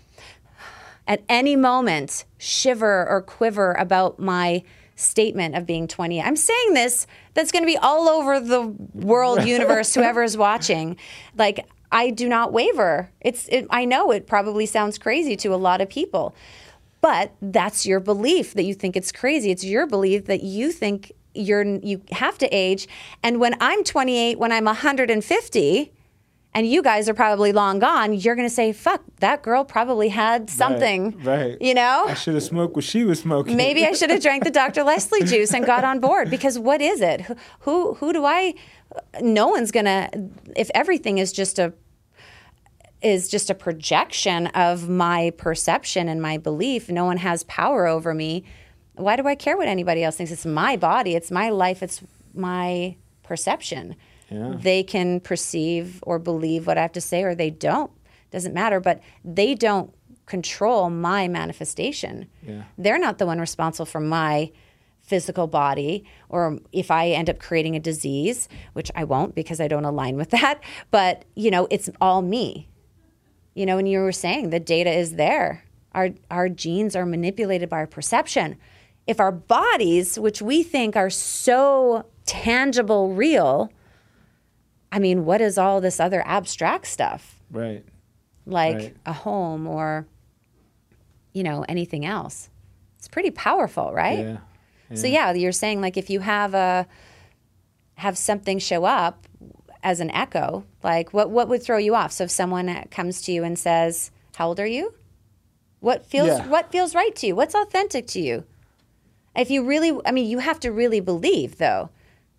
[1.07, 4.63] at any moment shiver or quiver about my
[4.97, 8.63] statement of being 20 i'm saying this that's going to be all over the
[8.95, 10.97] world universe whoever is watching
[11.37, 15.57] like i do not waver it's it, i know it probably sounds crazy to a
[15.57, 16.35] lot of people
[17.03, 19.51] but that's your belief that you think it's crazy.
[19.51, 22.87] It's your belief that you think you're you have to age.
[23.23, 25.93] And when I'm 28, when I'm 150,
[26.55, 30.11] and you guys are probably long gone, you're going to say, fuck, that girl probably
[30.11, 31.19] had something.
[31.23, 31.27] Right.
[31.27, 31.63] right.
[31.63, 32.05] You know?
[32.07, 33.57] I should have smoked what she was smoking.
[33.57, 34.83] Maybe I should have drank the Dr.
[34.83, 37.23] Leslie juice and got on board because what is it?
[37.23, 38.55] Who, who, who do I,
[39.21, 40.11] no one's to,
[40.57, 41.73] if everything is just a,
[43.03, 48.15] is just a projection of my perception and my belief, no one has power over
[48.15, 48.45] me.
[48.95, 50.31] Why do I care what anybody else thinks?
[50.31, 52.03] It's my body, it's my life, it's
[52.35, 53.97] my perception.
[54.31, 54.55] Yeah.
[54.57, 57.91] They can perceive or believe what I have to say, or they don't.
[58.31, 59.93] Doesn't matter, but they don't
[60.27, 62.27] control my manifestation.
[62.47, 62.63] Yeah.
[62.79, 64.53] They're not the one responsible for my
[65.13, 69.69] physical body, or if I end up creating a disease, which I won't because I
[69.69, 70.63] don't align with that.
[70.91, 72.71] But you know, it's all me.
[73.53, 75.65] You know, and you were saying the data is there.
[75.93, 78.57] Our our genes are manipulated by our perception.
[79.07, 83.71] If our bodies, which we think are so tangible, real,
[84.91, 87.39] I mean, what is all this other abstract stuff?
[87.51, 87.85] Right.
[88.47, 88.97] Like right.
[89.05, 90.07] a home or,
[91.35, 92.49] you know, anything else.
[92.97, 94.21] It's pretty powerful, right?
[94.21, 94.37] Yeah.
[94.93, 95.01] Yeah.
[95.01, 96.87] So yeah, you're saying like if you have a
[97.97, 99.27] have something show up
[99.83, 102.13] as an echo, like what what would throw you off?
[102.13, 104.95] So if someone comes to you and says, "How old are you?"
[105.81, 106.49] What feels yeah.
[106.49, 107.37] what feels right to you?
[107.37, 108.45] What's authentic to you?
[109.37, 111.91] If you really I mean, you have to really believe though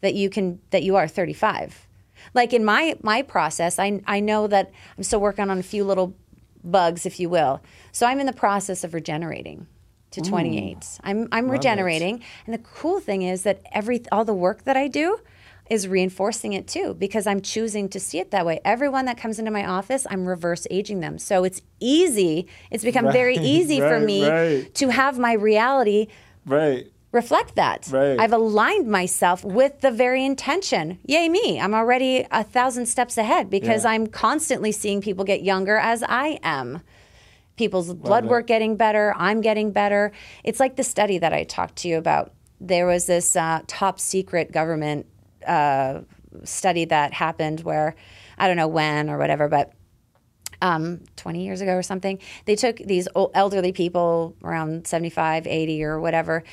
[0.02, 1.88] that you can that you are 35
[2.34, 5.84] like in my my process, I I know that I'm still working on a few
[5.84, 6.14] little
[6.64, 7.62] bugs, if you will.
[7.92, 9.68] So I'm in the process of regenerating
[10.14, 10.78] to 28.
[10.78, 12.24] Ooh, I'm I'm regenerating, it.
[12.46, 15.20] and the cool thing is that every all the work that I do
[15.70, 18.60] is reinforcing it too because I'm choosing to see it that way.
[18.66, 21.18] Everyone that comes into my office, I'm reverse aging them.
[21.18, 22.48] So it's easy.
[22.70, 24.76] It's become right, very easy right, for me right.
[24.76, 26.08] to have my reality
[26.46, 27.88] right reflect that.
[27.92, 28.20] Right.
[28.20, 31.00] I've aligned myself with the very intention.
[31.06, 31.62] Yay, me.
[31.62, 33.92] I'm already a thousand steps ahead because yeah.
[33.92, 36.82] I'm constantly seeing people get younger as I am.
[37.56, 38.30] People's Love blood it.
[38.30, 39.14] work getting better.
[39.18, 40.12] I'm getting better.
[40.44, 42.34] It's like the study that I talked to you about.
[42.60, 45.06] There was this uh, top secret government
[45.46, 46.02] uh,
[46.44, 47.96] study that happened where
[48.38, 49.74] I don't know when or whatever, but
[50.64, 52.20] um, 20 years ago or something.
[52.46, 56.44] They took these elderly people around 75, 80 or whatever,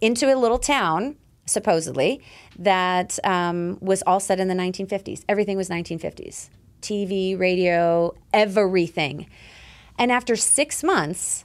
[0.00, 1.16] into a little town,
[1.46, 2.22] supposedly,
[2.58, 5.24] that um, was all set in the 1950s.
[5.28, 6.48] Everything was 1950s
[6.80, 9.26] TV, radio, everything.
[9.98, 11.44] And after six months,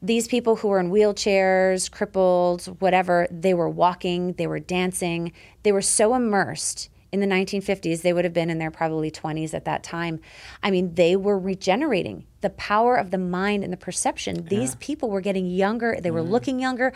[0.00, 5.72] these people who were in wheelchairs, crippled, whatever, they were walking, they were dancing, they
[5.72, 9.66] were so immersed in the 1950s, they would have been in their probably 20s at
[9.66, 10.18] that time.
[10.62, 12.24] I mean, they were regenerating.
[12.40, 14.46] The power of the mind and the perception.
[14.46, 14.76] These yeah.
[14.80, 15.98] people were getting younger.
[16.00, 16.30] They were mm.
[16.30, 16.94] looking younger.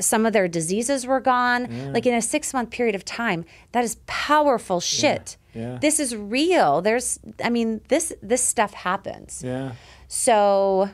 [0.00, 1.68] Some of their diseases were gone.
[1.70, 1.92] Yeah.
[1.92, 3.44] Like in a six month period of time.
[3.70, 5.36] That is powerful shit.
[5.54, 5.78] Yeah.
[5.80, 6.82] This is real.
[6.82, 9.40] There's, I mean, this this stuff happens.
[9.44, 9.74] Yeah.
[10.14, 10.88] So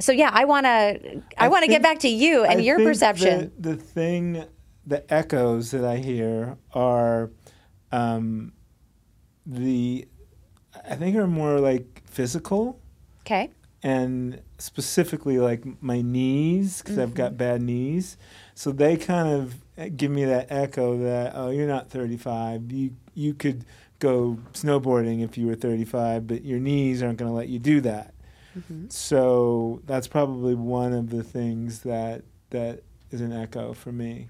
[0.00, 2.62] so yeah, I want to I, I want to get back to you and I
[2.62, 3.52] your perception.
[3.56, 4.44] The, the thing,
[4.84, 7.30] the echoes that I hear are
[7.92, 8.52] um,
[9.46, 10.08] the
[10.88, 12.80] I think are more like physical.
[13.20, 13.50] Okay.
[13.82, 17.02] And specifically like my knees because mm-hmm.
[17.02, 17.38] I've got mm-hmm.
[17.38, 18.16] bad knees,
[18.54, 23.32] so they kind of give me that echo that oh you're not 35 you you
[23.32, 23.64] could
[24.00, 27.80] go snowboarding if you were 35 but your knees aren't going to let you do
[27.82, 28.14] that.
[28.58, 28.88] Mm-hmm.
[28.88, 34.28] So that's probably one of the things that that is an echo for me.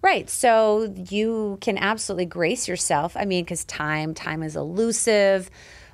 [0.00, 0.28] Right.
[0.28, 3.16] So you can absolutely grace yourself.
[3.16, 5.50] I mean, because time, time is elusive,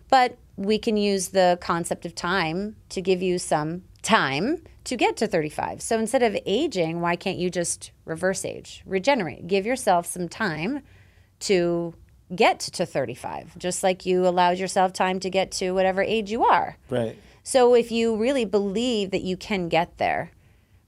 [0.08, 5.16] but we can use the concept of time to give you some time to get
[5.18, 5.82] to 35.
[5.82, 10.82] So instead of aging, why can't you just reverse age, regenerate, give yourself some time
[11.40, 11.94] to
[12.34, 16.44] get to 35, just like you allowed yourself time to get to whatever age you
[16.44, 16.76] are.
[16.90, 17.18] Right.
[17.42, 20.32] So if you really believe that you can get there,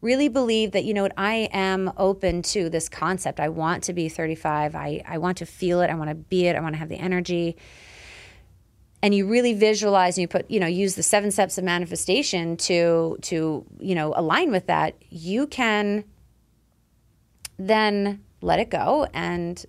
[0.00, 3.40] really believe that you know what i am open to this concept.
[3.40, 5.90] I want to be 35 i, I want to feel it.
[5.90, 6.56] I want to be it.
[6.56, 7.56] I want to have the energy.
[9.02, 12.56] And you really visualize and you put you know use the seven steps of manifestation
[12.58, 16.04] to to you know align with that you can
[17.58, 19.64] then let it go and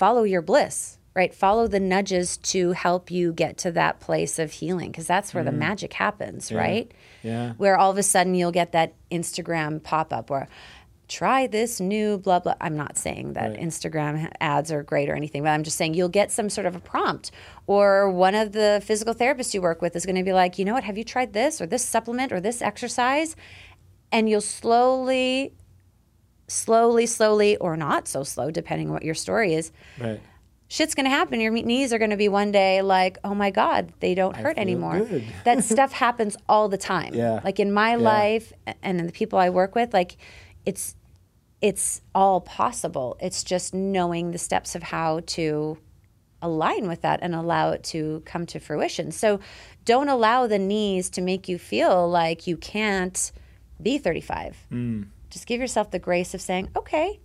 [0.00, 1.34] follow your bliss right?
[1.34, 5.42] Follow the nudges to help you get to that place of healing because that's where
[5.42, 5.46] mm.
[5.46, 6.58] the magic happens, yeah.
[6.58, 6.92] right?
[7.24, 7.52] Yeah.
[7.54, 10.48] Where all of a sudden you'll get that Instagram pop up where
[11.08, 12.54] try this new blah blah.
[12.60, 13.60] I'm not saying that right.
[13.60, 16.76] Instagram ads are great or anything, but I'm just saying you'll get some sort of
[16.76, 17.32] a prompt
[17.66, 20.64] or one of the physical therapists you work with is going to be like, "You
[20.64, 20.84] know what?
[20.84, 23.34] Have you tried this or this supplement or this exercise?"
[24.12, 25.52] And you'll slowly
[26.50, 29.72] slowly slowly or not so slow depending on what your story is.
[29.98, 30.20] Right
[30.70, 31.40] shit's going to happen.
[31.40, 34.56] Your knees are going to be one day like, oh my God, they don't hurt
[34.56, 35.06] anymore.
[35.44, 37.12] that stuff happens all the time.
[37.12, 37.40] Yeah.
[37.44, 40.16] Like in my life and in the people I work with, like
[40.64, 40.94] it's
[41.60, 43.18] it's all possible.
[43.20, 45.76] It's just knowing the steps of how to
[46.40, 49.12] align with that and allow it to come to fruition.
[49.12, 49.40] So
[49.84, 53.30] don't allow the knees to make you feel like you can't
[53.82, 54.56] be 35.
[55.30, 57.20] Just give yourself the grace of saying, okay,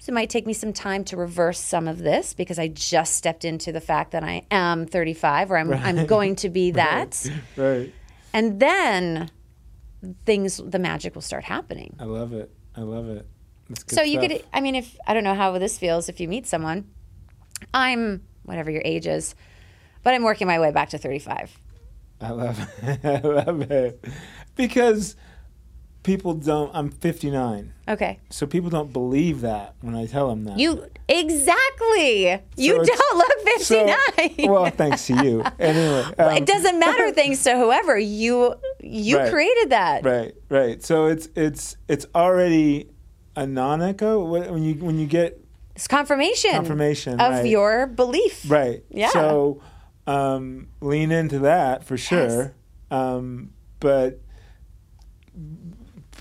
[0.00, 3.14] so it might take me some time to reverse some of this because I just
[3.16, 7.28] stepped into the fact that I am 35 or I'm, I'm going to be that.
[7.56, 7.92] Right.
[8.32, 9.30] And then
[10.26, 11.96] things, the magic will start happening.
[11.98, 12.52] I love it.
[12.76, 13.26] I love it.
[13.86, 14.30] So you stuff.
[14.30, 16.90] could, I mean, if I don't know how this feels if you meet someone,
[17.72, 19.34] I'm whatever your age is,
[20.02, 21.58] but I'm working my way back to 35.
[22.20, 23.00] I love it.
[23.04, 24.04] I love it.
[24.54, 25.16] Because
[26.04, 27.72] people don't, I'm 59.
[27.88, 28.20] Okay.
[28.30, 30.58] So people don't believe that when I tell them that.
[30.58, 32.40] You, exactly.
[32.56, 34.50] you don't look So- 59.
[34.50, 35.42] well, thanks to you.
[35.58, 36.04] Anyway.
[36.18, 37.98] um, it doesn't matter thanks to whoever.
[37.98, 39.32] You, you Right.
[39.32, 40.04] created that.
[40.04, 40.82] Right, right.
[40.82, 42.90] So it's it's it's already
[43.36, 45.40] a non-echo when you when you get
[45.74, 46.50] It's confirmation.
[46.52, 47.46] Confirmation, Of right.
[47.46, 48.44] your belief.
[48.48, 48.82] right.
[48.90, 49.08] Yeah.
[49.10, 49.60] So
[50.06, 52.54] um, lean into that for sure.
[52.90, 54.20] Um, but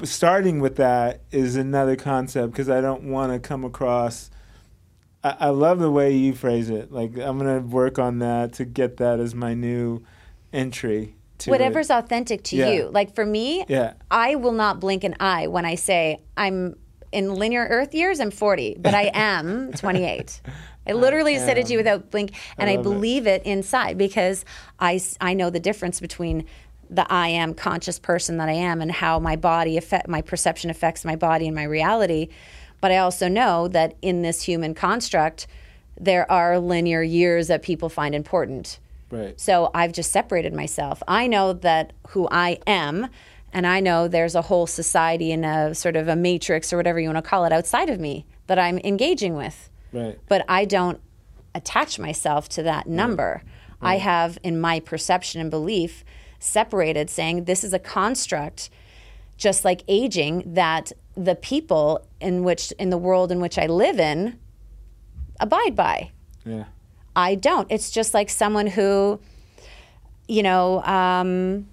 [0.04, 4.30] starting with that is another concept because I don't want to come across.
[5.24, 6.92] I, I love the way you phrase it.
[6.92, 10.04] Like I'm gonna work on that to get that as my new
[10.52, 11.16] entry.
[11.40, 11.94] To Whatever's it.
[11.94, 12.70] authentic to Yeah.
[12.72, 12.90] you.
[12.90, 13.94] Like for me, Yeah.
[14.10, 16.76] I will not blink an eye when I say I'm
[17.12, 18.20] in linear Earth years.
[18.20, 20.42] I'm 40, but I am 28.
[20.86, 22.84] I literally said it to you without blink, and I, it.
[22.84, 23.44] believe it.
[23.46, 24.44] inside because
[24.80, 26.46] I I know the difference between
[26.90, 30.70] the I am conscious person that I am and how my body affect my perception
[30.70, 32.30] affects my body and my reality.
[32.82, 35.48] But I also know that in this human construct,
[36.00, 38.80] there are linear years that people find important.
[39.10, 39.40] Right.
[39.40, 41.02] So I've just separated myself.
[41.08, 43.08] I know that who I am,
[43.54, 47.00] and I know there's a whole society and a sort of a matrix or whatever
[47.00, 49.70] you want to call it outside of me that I'm engaging with.
[49.92, 50.20] Right.
[50.28, 51.00] But I don't
[51.54, 53.44] attach myself to that number.
[53.80, 56.04] I have, in my perception and belief,
[56.44, 58.70] separated saying this is a construct,
[59.38, 64.00] just like aging, that the people in which, in the world in which I live
[64.00, 64.40] in,
[65.40, 66.12] abide by.
[66.46, 66.66] Yeah.
[67.16, 67.72] I don't.
[67.72, 69.20] It's just like someone who,
[70.28, 71.68] you know, um,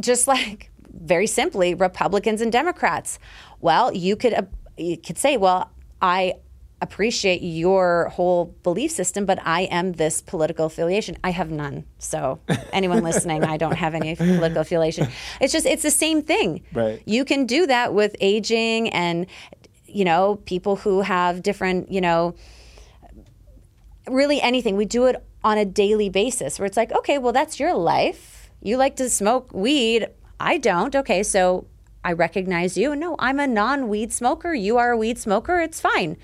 [0.00, 3.18] just like very simply Republicans and Democrats.
[3.60, 4.42] Well, you could uh,
[4.76, 5.70] you could say, well,
[6.00, 6.34] I
[6.82, 11.16] appreciate your whole belief system, but I am this political affiliation.
[11.22, 11.84] I have none.
[11.98, 12.40] So
[12.72, 15.08] anyone listening, I don't have any political affiliation.
[15.40, 16.62] It's just it's the same thing.
[16.72, 17.00] Right.
[17.06, 19.26] You can do that with aging and
[19.86, 22.34] you know people who have different you know
[24.08, 24.76] really anything.
[24.76, 28.50] We do it on a daily basis where it's like, okay, well, that's your life.
[28.60, 30.08] You like to smoke weed.
[30.38, 30.94] I don't.
[30.94, 31.66] Okay, so
[32.04, 32.96] I recognize you.
[32.96, 34.52] No, I'm a non weed smoker.
[34.52, 35.60] You are a weed smoker.
[35.60, 36.16] It's fine.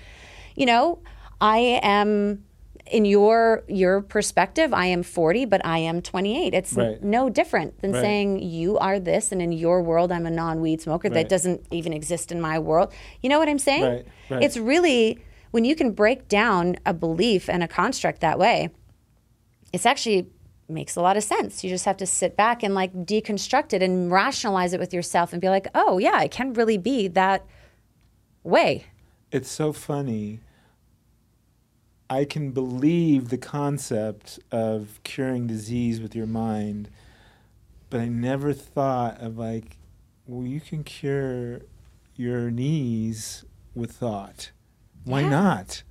[0.59, 0.99] You know,
[1.41, 2.43] I am.
[2.91, 6.55] In your your perspective, I am 40, but I am 28.
[6.55, 7.03] It's Right.
[7.03, 8.01] no different than Right.
[8.01, 11.07] saying you are this, and in your world, I'm a non-weed smoker.
[11.07, 12.91] That doesn't even exist in my world.
[13.21, 13.83] You know what I'm saying?
[13.83, 14.41] Right, right.
[14.43, 15.19] It's really
[15.51, 18.69] when you can break down a belief and a construct that way,
[19.71, 20.27] it's actually
[20.67, 21.63] makes a lot of sense.
[21.63, 25.31] You just have to sit back and like deconstruct it and rationalize it with yourself
[25.31, 27.45] and be like, "Oh, yeah, it can really be that
[28.43, 28.85] way."
[29.31, 30.39] It's so funny.
[32.09, 36.89] I can believe the concept of curing disease with your mind,
[37.89, 39.77] but I never thought of like,
[40.25, 41.61] well, you can cure
[42.15, 43.45] your knees
[43.75, 44.51] with thought.
[45.05, 45.29] Why Yeah.
[45.29, 45.83] not?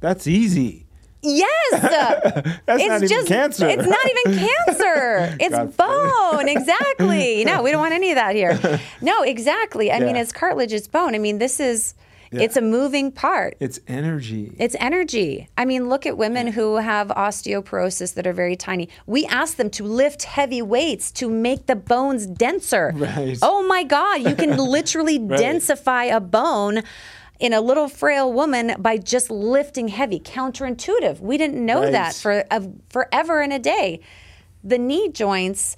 [0.00, 0.86] That's easy.
[1.22, 1.48] Yes.
[1.70, 3.68] That's it's not even just cancer.
[3.68, 5.36] it's not even cancer.
[5.38, 6.48] It's God bone.
[6.48, 7.44] Exactly.
[7.44, 8.58] No, we don't want any of that here.
[9.02, 9.90] No, exactly.
[9.92, 11.14] I mean, it's cartilage, it's bone.
[11.14, 11.94] I mean, this is
[12.32, 13.56] it's a moving part.
[13.60, 14.54] It's energy.
[14.58, 15.48] It's energy.
[15.58, 18.88] I mean, look at women who have osteoporosis that are very tiny.
[19.06, 22.92] We ask them to lift heavy weights to make the bones denser.
[22.94, 23.38] Right.
[23.42, 26.82] Oh my God, you can literally densify a bone
[27.40, 30.20] in a little frail woman by just lifting heavy.
[30.20, 31.20] Counterintuitive.
[31.20, 31.92] We didn't know Right.
[31.92, 34.00] that for a, forever and a day.
[34.62, 35.74] The knee joints,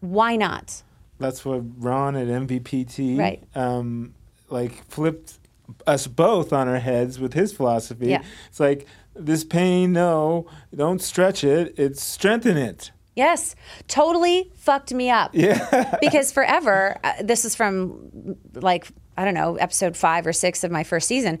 [0.00, 0.82] why not?
[1.18, 3.42] That's what Ron at MVPT Right.
[3.54, 4.12] um,
[4.50, 5.38] like flipped
[5.86, 8.08] us both on our heads with his philosophy.
[8.08, 8.22] Yeah.
[8.48, 11.74] It's like this pain, no, don't stretch it.
[11.78, 12.90] It's strengthen it.
[13.14, 13.56] Yes,
[13.88, 15.30] totally fucked me up.
[15.32, 15.96] Yeah.
[16.00, 20.70] because forever, uh, this is from like, I don't know, episode five or six of
[20.70, 21.38] my first season.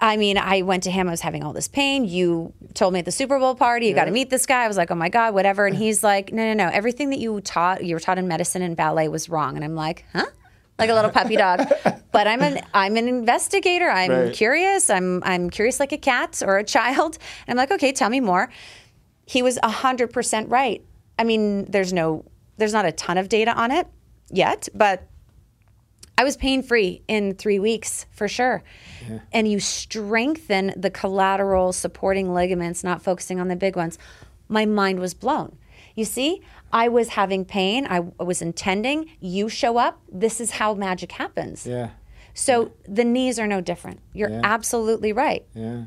[0.00, 1.08] I mean, I went to him.
[1.08, 2.04] I was having all this pain.
[2.04, 4.64] You told me at the Super Bowl party, you got to meet this guy.
[4.64, 5.66] I was like, oh my God, whatever.
[5.66, 6.70] And he's like, no, no, no.
[6.70, 9.56] Everything that you taught, you were taught in medicine and ballet was wrong.
[9.56, 10.26] And I'm like, huh?
[10.78, 11.60] Like a little puppy dog.
[12.12, 13.88] but I'm an I'm an investigator.
[13.88, 14.32] I'm Right.
[14.32, 14.90] curious.
[14.90, 17.18] I'm I'm curious like a cat or a child.
[17.46, 18.50] And I'm like, okay, tell me more.
[19.26, 20.84] He was hundred percent right.
[21.18, 22.24] I mean, there's no
[22.56, 23.86] there's not a ton of data on it
[24.30, 25.06] yet, but
[26.16, 28.62] I was pain free in three weeks for sure.
[29.32, 33.98] And you strengthen the collateral supporting ligaments, not focusing on the big ones.
[34.48, 35.56] My mind was blown.
[35.96, 36.42] You see,
[36.74, 37.86] I was having pain.
[37.88, 39.08] I was intending.
[39.20, 40.00] You show up.
[40.12, 41.64] This is how magic happens.
[41.66, 41.90] Yeah.
[42.34, 44.00] So the knees are no different.
[44.12, 44.40] You're Yeah.
[44.42, 45.46] absolutely right.
[45.54, 45.84] Yeah.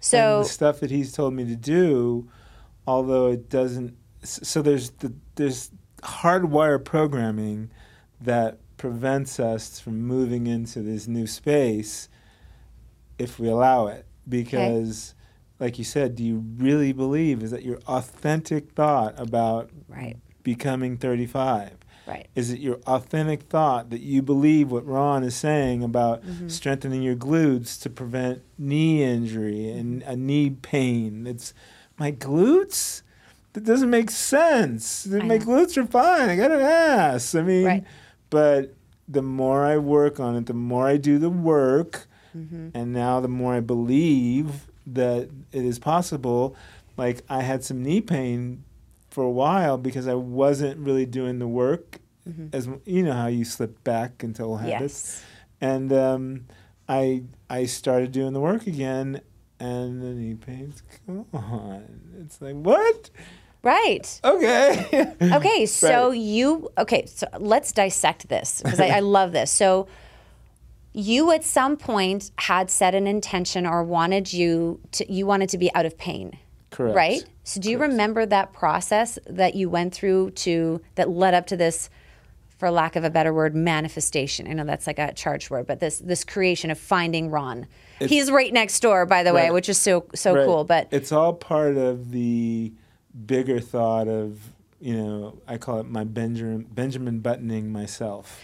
[0.00, 2.28] So and the stuff that he's told me to do,
[2.86, 3.96] although it doesn't.
[4.22, 5.70] So there's the there's
[6.02, 7.70] hardwire programming
[8.20, 12.08] that prevents us from moving into this new space
[13.18, 14.04] if we allow it.
[14.28, 15.14] Because,
[15.60, 20.96] like you said, do you really believe is that your authentic thought about right, becoming
[20.96, 21.72] 35?
[22.06, 26.48] right, Is it your authentic thought that you believe what Ron is saying about Mm-hmm.
[26.48, 31.26] strengthening your glutes to prevent knee injury and a knee pain?
[31.26, 31.52] It's
[31.98, 33.02] my glutes?
[33.54, 35.06] That doesn't make sense.
[35.12, 35.44] I My know.
[35.44, 36.28] glutes are fine.
[36.28, 37.34] I got an ass.
[37.34, 37.84] I mean, Right.
[38.30, 38.74] but
[39.08, 42.06] the more I work on it, the more I do the work,
[42.36, 42.68] Mm-hmm.
[42.74, 46.56] and now the more I believe that it is possible.
[46.96, 48.64] Like I had some knee pain
[49.10, 52.00] for a while because I wasn't really doing the work
[52.52, 54.80] as you know how you slip back into old habits.
[54.80, 55.24] yes,
[55.62, 56.44] And um,
[56.88, 59.22] I I started doing the work again,
[59.58, 62.00] and the knee pain's gone.
[62.20, 63.10] It's like what?
[63.62, 64.20] right.
[64.24, 65.14] Okay.
[65.22, 66.18] Okay, so Right.
[66.18, 69.50] you okay, so let's dissect this because I, I love this.
[69.50, 69.88] So
[70.98, 75.56] you at some point had set an intention or wanted you to you wanted to
[75.56, 76.36] be out of pain.
[76.70, 76.96] Correct.
[76.96, 77.24] Right?
[77.44, 81.56] So do you remember that process that you went through to that led up to
[81.56, 81.88] this
[82.58, 84.48] for lack of a better word manifestation.
[84.48, 87.68] I know that's like a charged word, but this this creation of finding Ron.
[88.00, 90.44] He's right next door by the way, which is so so Right.
[90.44, 92.72] cool, but it's all part of the
[93.24, 94.40] bigger thought of
[94.80, 98.40] you know I call it my Benjamin Benjamin buttoning myself.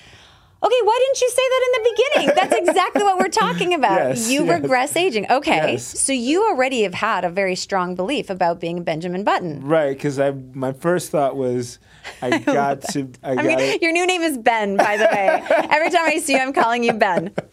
[0.64, 2.36] Okay, why didn't you say that in the beginning?
[2.36, 4.08] That's exactly what we're talking about.
[4.08, 4.62] Yes, you yes.
[4.62, 5.30] regress aging.
[5.30, 5.72] Okay.
[5.72, 6.00] Yes.
[6.00, 9.60] So you already have had a very strong belief about being Benjamin Button.
[9.60, 11.78] Right, because I my first thought was
[12.22, 15.42] I got to I, I got mean, your new name is Ben, by the way.
[15.70, 17.34] Every time I see you, I'm calling you Ben.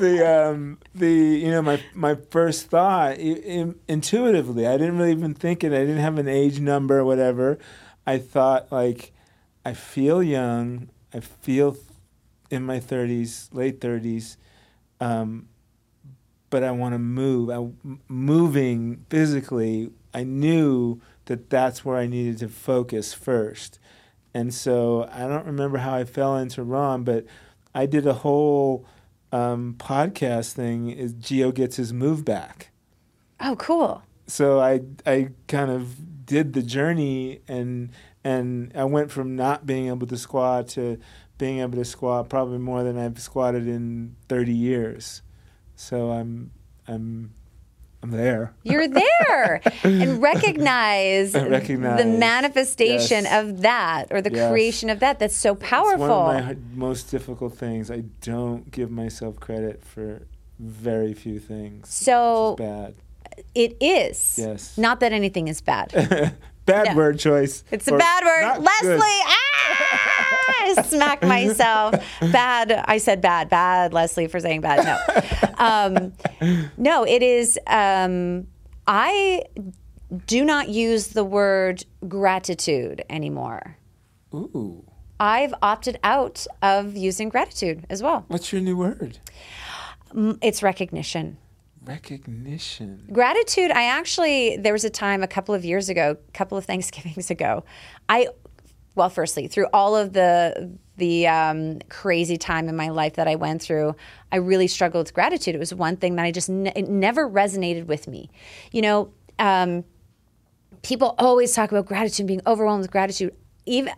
[0.00, 5.32] the um the you know my my first thought in, intuitively I didn't really even
[5.32, 7.58] think it I didn't have an age number or whatever
[8.06, 9.12] I thought like
[9.64, 11.76] I feel young I feel
[12.50, 14.36] in my 30s late 30s
[15.00, 15.48] um
[16.48, 22.38] but I want to move I moving physically I knew that that's where I needed
[22.38, 23.78] to focus first
[24.32, 27.26] and so I don't remember how I fell into Ron but
[27.74, 28.86] I did a whole
[29.32, 32.70] um, podcast thing is Gio gets his move back.
[33.40, 34.02] Oh, cool.
[34.26, 37.90] So I I kind of did the journey and
[38.24, 40.98] and I went from not being able to squat to
[41.38, 45.22] being able to squat probably more than I've squatted in 30 years.
[45.74, 46.50] So I'm
[46.88, 47.32] I'm
[48.02, 48.54] I'm there.
[48.62, 53.42] You're there and recognize, recognize, the manifestation yes.
[53.44, 54.50] of that or the Yes.
[54.50, 55.18] creation of that.
[55.18, 56.06] That's so It's powerful.
[56.08, 57.90] one of my most difficult things.
[57.90, 60.26] I don't give myself credit for
[60.58, 61.88] very few things.
[61.92, 62.94] so bad.
[63.54, 64.36] it is.
[64.38, 64.78] Yes.
[64.78, 66.34] Not that anything is bad.
[66.66, 66.94] bad Yeah.
[66.96, 67.64] word choice.
[67.70, 68.62] It's a bad word.
[68.62, 69.32] Leslie, ah!
[70.68, 71.94] I smacked myself.
[72.20, 72.72] Bad.
[72.86, 73.48] I said bad.
[73.48, 74.84] Bad, Leslie, for saying bad.
[74.84, 74.98] No.
[75.58, 76.12] Um,
[76.76, 77.58] no, it is.
[77.66, 78.46] Um,
[78.86, 79.42] I
[80.26, 83.78] do not use the word gratitude anymore.
[84.34, 84.84] Ooh,
[85.18, 88.26] I've opted out of using gratitude as well.
[88.28, 89.18] what's your new word?
[90.12, 91.38] Mm, It's recognition.
[91.86, 93.08] Recognition.
[93.12, 96.64] Gratitude, I actually, there was a time a couple of years ago, a couple of
[96.64, 97.64] Thanksgivings ago,
[98.08, 98.28] I,
[98.94, 103.36] well, firstly, through all of the, the um, crazy time in my life that I
[103.36, 103.94] went through,
[104.32, 105.54] I really struggled with gratitude.
[105.54, 108.30] It was one thing that I just, ne- it never resonated with me.
[108.72, 109.84] You know, um,
[110.82, 113.34] people always talk about gratitude, being overwhelmed with gratitude.
[113.66, 113.92] Even,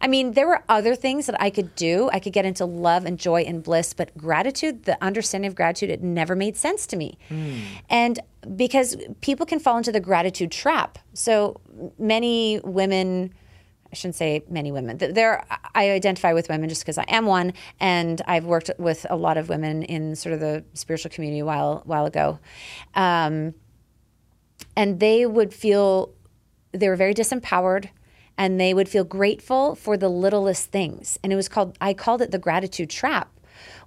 [0.00, 2.10] I mean, there were other things that I could do.
[2.12, 5.90] I could get into love and joy and bliss, but gratitude, the understanding of gratitude,
[5.90, 7.18] it never made sense to me.
[7.88, 8.20] And
[8.56, 10.98] because people can fall into the gratitude trap.
[11.14, 11.60] So
[11.98, 13.32] many women,
[13.90, 14.98] I shouldn't say many women.
[14.98, 15.44] There,
[15.74, 19.36] I identify with women just because I am one, and I've worked with a lot
[19.36, 22.38] of women in sort of the spiritual community a while while ago,
[22.94, 23.54] um,
[24.76, 26.12] and they would feel
[26.72, 27.88] they were very disempowered,
[28.36, 32.22] and they would feel grateful for the littlest things, and it was called I called
[32.22, 33.30] it the gratitude trap,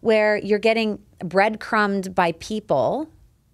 [0.01, 3.09] where you're getting breadcrumbed by people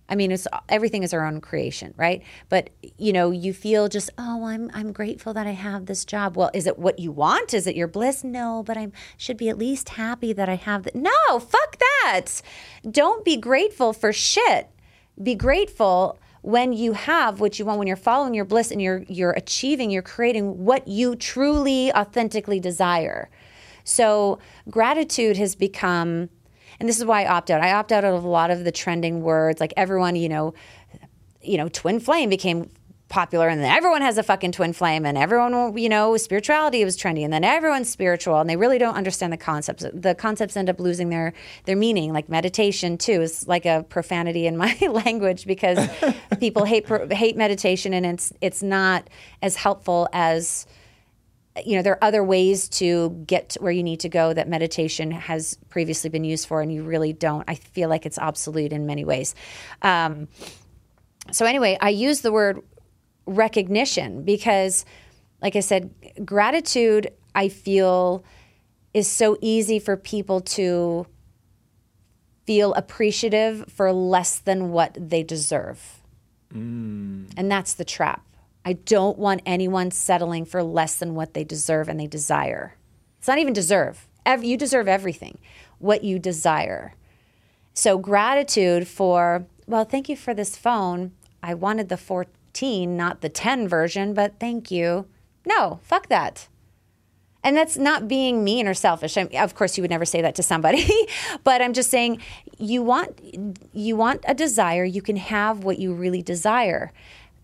[0.10, 2.24] I mean, it's everything is our own creation, right?
[2.50, 6.36] But you know, you feel just, oh, I'm I'm grateful that I have this job.
[6.36, 7.54] Well, is it what you want?
[7.54, 8.24] Is it your bliss?
[8.24, 10.96] No, but I should be at least happy that I have that.
[10.96, 12.42] No, fuck that.
[12.90, 14.70] Don't be grateful for shit.
[15.22, 19.04] Be grateful when you have what you want, when you're following your bliss and you're
[19.08, 23.30] you're achieving, you're creating what you truly, authentically desire.
[23.86, 24.40] So
[24.70, 26.30] gratitude has become
[26.80, 27.62] and this is why I opt out.
[27.62, 29.62] I opt out of a lot of the trending words.
[29.62, 30.54] Like everyone, you know,
[31.42, 32.70] you know, twin flame became
[33.14, 36.98] popular and then everyone has a fucking twin flame and everyone you know spirituality was
[36.98, 40.68] trendy and then everyone's spiritual and they really don't understand the concepts the concepts end
[40.68, 41.32] up losing their
[41.66, 45.88] their meaning like meditation too is like a profanity in my language because
[46.40, 49.08] people hate hate meditation and it's it's not
[49.44, 50.66] as helpful as
[51.64, 54.50] you know, there are other ways to get to where you need to go that
[54.50, 57.44] meditation has previously been used for, and you really don't.
[57.48, 59.36] I feel like it's obsolete in many ways.
[59.84, 60.30] Um,
[61.32, 62.64] so, anyway, I use the word
[63.26, 64.86] recognition because,
[65.42, 65.94] like I said,
[66.26, 68.24] gratitude, I feel,
[68.94, 71.08] is so easy for people to
[72.46, 76.02] feel appreciative for less than what they deserve.
[76.54, 77.32] Mm.
[77.38, 78.26] And that's the trap
[78.66, 82.76] I don't want anyone settling for less than what they deserve and they desire.
[83.20, 84.08] It's not even deserve.
[84.26, 85.38] You deserve everything,
[85.80, 86.94] what you desire.
[87.74, 91.12] So, gratitude for, well, thank you for this phone.
[91.42, 91.98] I wanted the
[92.54, 95.08] 14, not the 10 version, but thank you.
[95.46, 96.48] No, fuck that.
[97.44, 99.18] And that's not being mean or selfish.
[99.18, 100.88] I of course, you would never say that to somebody,
[101.44, 102.22] but I'm just saying
[102.58, 103.20] you want
[103.74, 104.86] you want a desire.
[104.86, 106.94] You can have what you really desire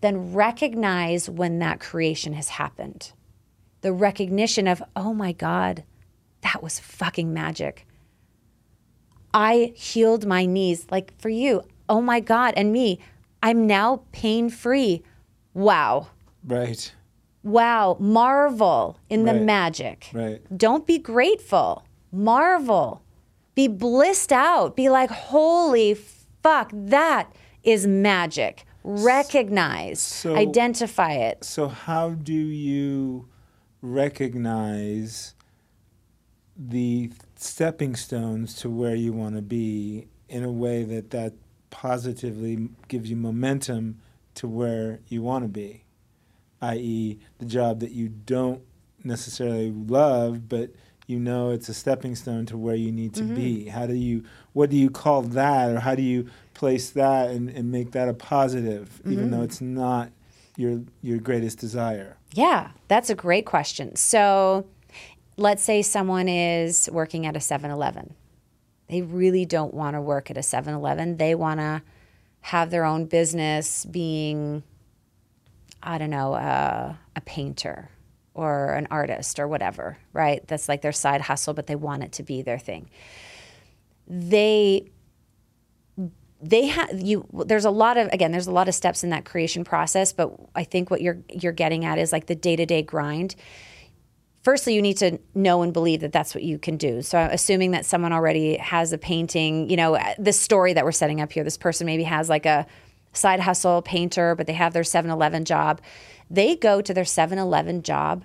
[0.00, 3.12] then recognize when that creation has happened.
[3.82, 5.84] The recognition of, oh my God,
[6.42, 7.86] that was fucking magic.
[9.32, 10.86] I healed my knees.
[10.90, 12.98] Like for you, oh my God, and me,
[13.42, 15.02] I'm now pain free.
[15.54, 16.08] Wow.
[16.44, 16.92] Right.
[17.42, 17.96] Wow.
[17.98, 20.10] Marvel in the magic.
[20.12, 20.40] Right.
[20.56, 21.84] Don't be grateful.
[22.12, 23.02] Marvel.
[23.54, 24.76] Be blissed out.
[24.76, 25.94] Be like, holy
[26.42, 27.32] fuck, that
[27.62, 31.44] is magic recognize, so, identify it.
[31.44, 33.28] So, how do you
[33.82, 35.34] recognize
[36.56, 41.34] the stepping stones to where you want to be in a way that that
[41.70, 44.00] positively gives you momentum
[44.34, 45.84] to where you want to be,
[46.62, 48.62] i.e., the job that you don't
[49.04, 50.70] necessarily love, but
[51.06, 53.34] you know it's a stepping stone to where you need to mm-hmm.
[53.34, 53.66] be.
[53.66, 57.50] How do you, what do you call that, or how do you place that and,
[57.50, 59.12] and make that a positive, mm-hmm.
[59.12, 59.44] even though mm-hmm.
[59.44, 60.10] it's not
[60.56, 62.16] your your greatest desire?
[62.32, 63.96] Yeah, that's a great question.
[63.96, 64.66] So,
[65.36, 68.14] let's say someone is working at a 7-Eleven.
[68.90, 71.16] They really don't want to work at a 7-Eleven.
[71.16, 71.82] They want to
[72.42, 74.62] have their own business being
[75.82, 77.88] I don't know, a painter
[78.34, 80.46] or an artist or whatever, right?
[80.46, 82.90] That's like their side hustle, but they want it to be their thing.
[84.06, 84.90] They
[86.42, 89.26] they have you there's a lot of again there's a lot of steps in that
[89.26, 93.36] creation process but i think what you're you're getting at is like the day-to-day grind
[94.42, 97.70] firstly you need to know and believe that that's what you can do so assuming
[97.70, 101.44] that someone already has a painting you know this story that we're setting up here
[101.44, 102.66] this person maybe has like a
[103.12, 105.80] side hustle painter but they have their 7-eleven job
[106.30, 108.24] they go to their 7-eleven job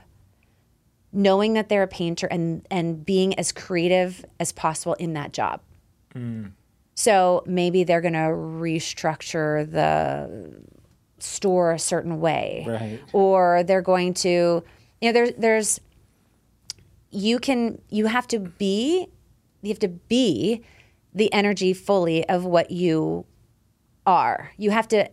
[1.11, 5.61] knowing that they're a painter and and being as creative as possible in that job
[6.13, 6.51] mm.
[6.95, 10.55] So maybe they're going to restructure the
[11.19, 12.99] store a certain way, right.
[13.11, 14.29] or they're going to,
[15.01, 15.81] you know, there's there's
[17.15, 19.07] you can you have to be
[19.61, 20.61] you have to be
[21.13, 23.25] the energy fully of what you
[24.05, 24.51] are.
[24.57, 25.09] You have to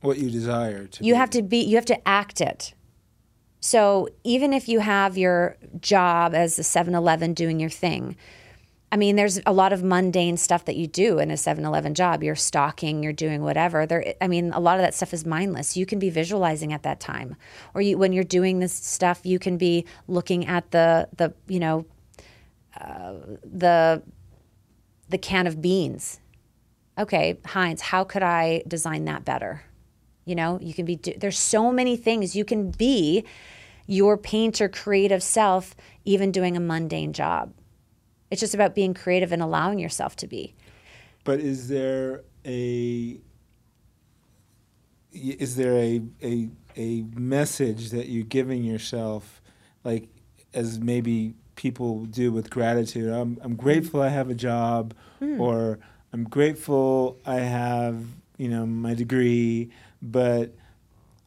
[0.00, 1.04] what you desire to.
[1.04, 1.18] You be.
[1.18, 1.58] have to be.
[1.58, 2.74] You have to act it.
[3.60, 8.16] So even if you have your job as a 7-Eleven doing your thing,
[8.92, 11.94] I mean, there's a lot of mundane stuff that you do in a 7 Eleven
[11.94, 12.22] job.
[12.22, 13.86] You're stocking, you're doing whatever.
[13.86, 15.78] There, I mean, a lot of that stuff is mindless.
[15.78, 17.36] You can be visualizing at that time.
[17.72, 21.58] Or you, when you're doing this stuff, you can be looking at the, the you
[21.58, 21.86] know,
[22.78, 23.14] uh,
[23.50, 24.02] the,
[25.08, 26.20] the can of beans.
[26.98, 29.62] Okay, Heinz, how could I design that better?
[30.26, 33.24] You know, you can be, there's so many things you can be
[33.86, 35.74] your painter creative self
[36.04, 37.54] even doing a mundane job.
[38.32, 40.54] It's just about being creative and allowing yourself to be.
[41.22, 43.20] But is there a
[45.12, 49.42] is there a a a message that you're giving yourself
[49.84, 50.08] like
[50.54, 55.38] as maybe people do with gratitude i'm i'm grateful i have a job mm.
[55.38, 55.78] or
[56.14, 58.02] i'm grateful i have
[58.38, 59.70] you know my degree
[60.00, 60.54] but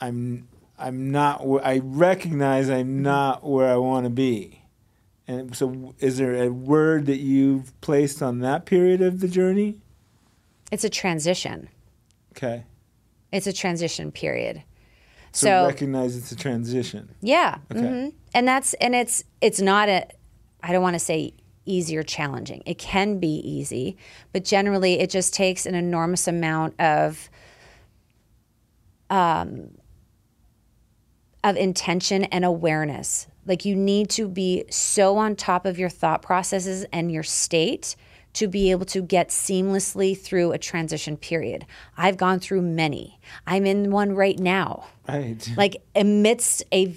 [0.01, 0.47] i'm
[0.80, 4.64] i'm not i recognize i'm not where i want to be
[5.28, 9.80] and so is there a word that you've placed on that period of the journey
[10.71, 11.69] it's a transition.
[12.36, 12.63] Okay.
[13.32, 14.63] It's a transition period.
[15.32, 17.13] So, so recognize it's a transition.
[17.21, 17.59] Yeah.
[17.71, 17.82] Okay.
[17.82, 18.09] Mm-hmm.
[18.34, 20.07] And that's and it's it's not a
[20.63, 21.34] I don't want to say
[21.65, 22.63] easy or challenging.
[22.65, 23.97] It can be easy,
[24.32, 27.30] but generally it just takes an enormous amount of
[29.09, 29.71] um
[31.43, 33.28] of intention and awareness.
[33.45, 37.95] Like you need to be so on top of your thought processes and your state
[38.33, 41.65] to be able to get seamlessly through a transition period.
[41.97, 43.19] I've gone through many.
[43.47, 44.87] I'm in one right now.
[45.07, 45.49] Right.
[45.55, 46.95] Like amidst a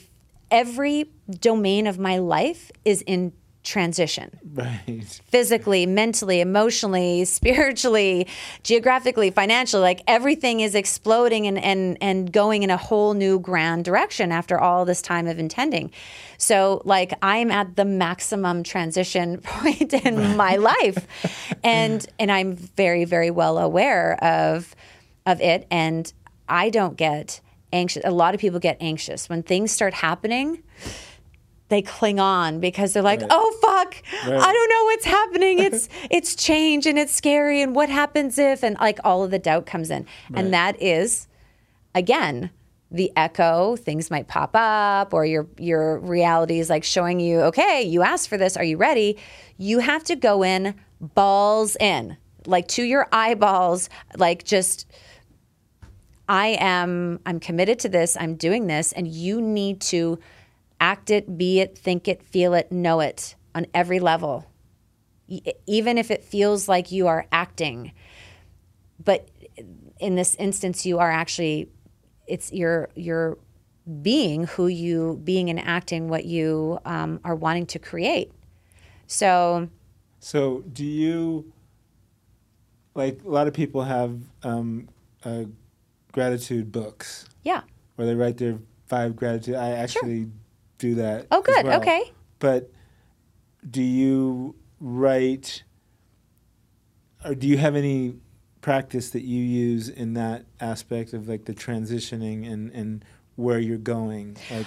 [0.51, 3.32] every domain of my life is in
[3.69, 4.39] transition.
[4.55, 5.21] Right.
[5.27, 8.27] Physically, mentally, emotionally, spiritually,
[8.62, 13.85] geographically, financially, like everything is exploding and, and, and going in a whole new grand
[13.85, 15.93] direction after all this time of intending.
[16.39, 21.07] So, like, I'm at the maximum transition point in my life.
[21.62, 24.75] And, and I'm very, very well aware of,
[25.27, 25.66] of it.
[25.71, 26.11] And
[26.49, 27.41] I don't get
[27.73, 28.03] anxious.
[28.05, 30.62] A lot of people get anxious when things start happening
[31.69, 33.31] they cling on because they're like, right.
[33.31, 34.41] "Oh fuck, right.
[34.41, 35.59] I don't know what's happening.
[35.59, 39.39] It's it's change and it's scary and what happens if?" and like all of the
[39.39, 40.07] doubt comes in.
[40.31, 40.45] Right.
[40.45, 41.29] And that is
[41.95, 42.51] again,
[42.91, 47.83] the echo, things might pop up or your your reality is like showing you, "Okay,
[47.83, 48.57] you asked for this.
[48.57, 49.19] Are you ready?"
[49.59, 52.16] You have to go in balls in,
[52.47, 54.87] like to your eyeballs, like just
[56.29, 58.16] I am I'm committed to this.
[58.19, 60.19] I'm doing this and you need to
[60.81, 64.47] act it, be it, think it, feel it, know it on every level.
[65.66, 67.93] Even if it feels like you are acting,
[69.03, 69.29] but
[70.01, 71.68] in this instance, you are actually,
[72.26, 73.39] it's your, your
[74.03, 78.33] being who you, being and acting what you um, are wanting to create.
[79.07, 79.68] So,
[80.20, 81.53] so do you,
[82.95, 84.89] like a lot of people have um,
[85.24, 85.45] uh,
[86.12, 87.26] gratitude books.
[87.45, 87.62] Yeah.
[87.97, 89.55] Where they write their five gratitude.
[89.55, 90.33] I actually sure
[90.79, 91.26] do that.
[91.31, 91.66] Oh, good.
[91.66, 91.81] Well.
[91.81, 92.12] Okay.
[92.39, 92.70] But
[93.68, 95.64] do you write,
[97.24, 98.16] or do you have any
[98.61, 103.05] practice that you use in that aspect of like the transitioning and, and
[103.37, 104.37] where you're going?
[104.51, 104.66] Like,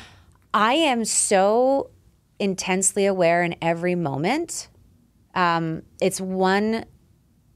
[0.53, 1.89] I am so
[2.39, 4.67] intensely aware in every moment.
[5.33, 6.85] Um, it's one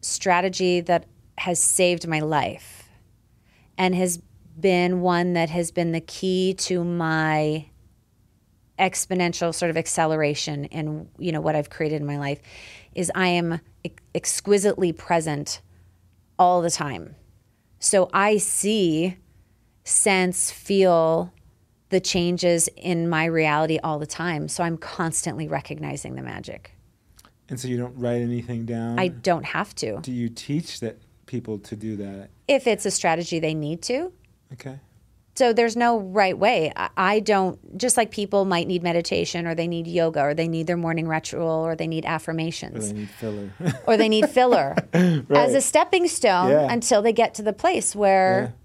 [0.02, 1.06] strategy that
[1.40, 2.90] has saved my life
[3.78, 4.22] and has
[4.58, 7.66] been one that has been the key to my
[8.80, 12.42] exponential sort of acceleration in you know what I've created in my life
[12.94, 13.60] is I am
[14.14, 15.62] exquisitely present
[16.38, 17.16] all the time.
[17.80, 19.18] So I see,
[19.84, 21.32] sense, feel
[21.90, 24.48] the changes in my reality all the time.
[24.48, 26.72] So I'm constantly recognizing the magic.
[27.48, 28.98] And so you don't write anything down?
[28.98, 30.00] I don't have to.
[30.02, 30.98] Do you teach that
[31.28, 32.30] people to do that?
[32.48, 34.12] If it's a strategy they need to.
[34.54, 34.80] Okay.
[35.36, 36.72] So there's no right way.
[36.96, 40.66] I don't, just like people might need meditation or they need yoga or they need
[40.66, 42.86] their morning ritual or they need affirmations.
[42.86, 43.54] Or they need filler.
[43.88, 45.32] or they need filler right.
[45.32, 46.72] as a stepping stone yeah.
[46.72, 48.56] until they get to the place where,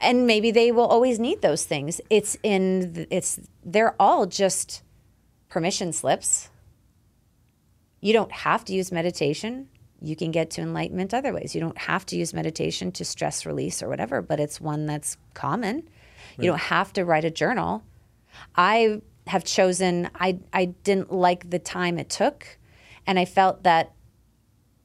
[0.00, 0.08] yeah.
[0.08, 2.00] and maybe they will always need those things.
[2.10, 4.84] It's in, it's, they're all just
[5.48, 6.48] permission slips.
[8.00, 9.68] You don't have to use meditation.
[10.00, 11.56] You can get to enlightenment other ways.
[11.56, 15.16] You don't have to use meditation to stress release or whatever, but it's one that's
[15.34, 15.88] common
[16.36, 16.44] Right.
[16.44, 17.82] You don't have to write a journal.
[18.56, 22.58] I have chosen I I didn't like the time it took
[23.06, 23.92] and I felt that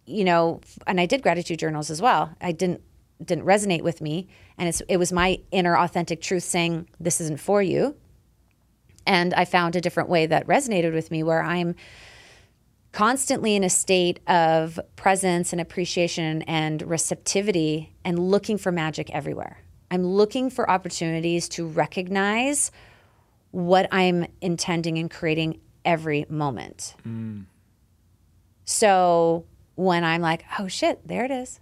[0.06, 2.32] you know and I did gratitude journals as well.
[2.42, 2.82] I didn't
[3.24, 4.28] didn't resonate with me
[4.58, 7.96] and it's it was my inner authentic truth saying this isn't for you.
[9.08, 11.76] And I found a different way that resonated with me where I'm
[12.92, 19.60] constantly in a state of presence and appreciation and receptivity and looking for magic everywhere.
[19.96, 22.70] I'm looking for opportunities to recognize
[23.52, 26.96] what I'm intending and creating every moment.
[27.08, 27.46] Mm.
[28.66, 31.62] So when I'm like, oh shit, there it is.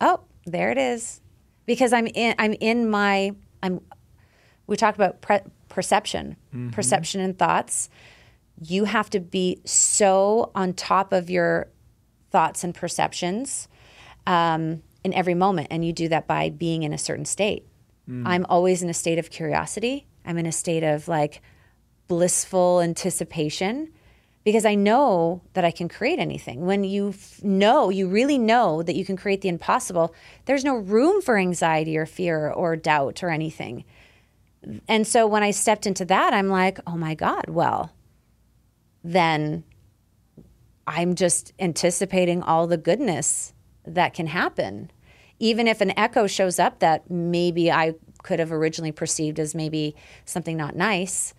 [0.00, 1.20] Oh, there it is.
[1.66, 3.32] Because I'm in I'm in my
[3.62, 3.82] I'm
[4.66, 6.36] we talked about pre- perception,
[6.72, 7.90] perception and thoughts.
[8.62, 11.68] You have to be so on top of your
[12.30, 13.68] thoughts and perceptions
[14.26, 15.68] um, in every moment.
[15.70, 17.66] And you do that by being in a certain state.
[18.08, 18.24] Mm.
[18.26, 20.06] I'm always in a state of curiosity.
[20.24, 21.40] I'm in a state of like
[22.08, 23.92] blissful anticipation
[24.44, 26.66] because I know that I can create anything.
[26.66, 30.76] When you f- know, you really know that you can create the impossible, there's no
[30.76, 33.84] room for anxiety or fear or doubt or anything.
[34.88, 37.92] And so when I stepped into that, I'm like, oh my God, well,
[39.02, 39.64] then
[40.86, 43.52] I'm just anticipating all the goodness
[43.84, 44.90] that can happen.
[45.38, 49.94] Even if an echo shows up that maybe I could have originally perceived as maybe
[50.24, 51.34] something not nice,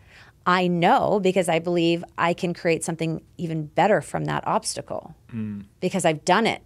[0.45, 5.65] I know because I believe I can create something even better from that obstacle mm.
[5.81, 6.61] because I've done it.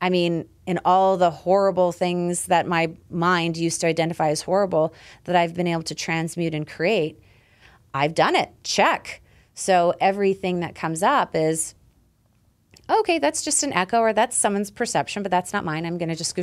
[0.00, 4.92] I mean, in all the horrible things that my mind used to identify as horrible
[5.24, 7.20] that I've been able to transmute and create,
[7.94, 8.50] I've done it.
[8.64, 9.22] Check.
[9.54, 11.74] So everything that comes up is
[12.88, 15.86] okay, that's just an echo or that's someone's perception, but that's not mine.
[15.86, 16.42] I'm going to just go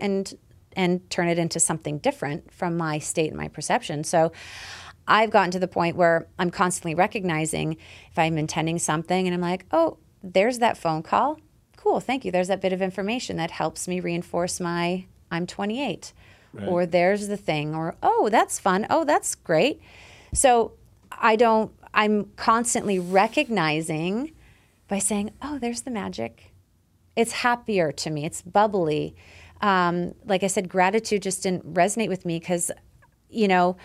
[0.00, 0.32] and
[0.76, 4.04] and turn it into something different from my state and my perception.
[4.04, 4.30] So
[5.08, 9.40] I've gotten to the point where I'm constantly recognizing if I'm intending something and I'm
[9.40, 11.40] like, "Oh, there's that phone call.
[11.76, 12.30] Cool, thank you.
[12.30, 16.12] There's that bit of information that helps me reinforce my I'm 28."
[16.66, 18.86] Or there's the thing or, "Oh, that's fun.
[18.90, 19.80] Oh, that's great."
[20.32, 20.72] So
[21.10, 24.32] I don't I'm constantly recognizing
[24.90, 26.52] by saying, "Oh, there's the magic."
[27.16, 28.24] It's happier to me.
[28.26, 29.16] It's bubbly.
[29.62, 32.70] Um, like I said, gratitude just didn't resonate with me because,
[33.28, 33.76] you know,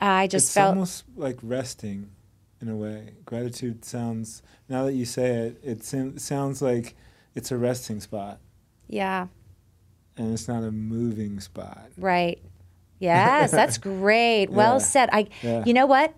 [0.00, 2.10] I just it's felt almost like resting
[2.60, 3.14] in a way.
[3.24, 6.94] Gratitude sounds, now that you say it, it sim- sounds like
[7.34, 8.38] it's a resting spot
[8.88, 9.28] yeah,
[10.16, 11.90] and it's not a moving spot.
[11.96, 12.40] right.
[12.98, 14.50] Yes, that's great.
[14.50, 14.78] Well Yeah.
[14.78, 15.08] said.
[15.12, 15.62] I Yeah.
[15.64, 16.14] you know what?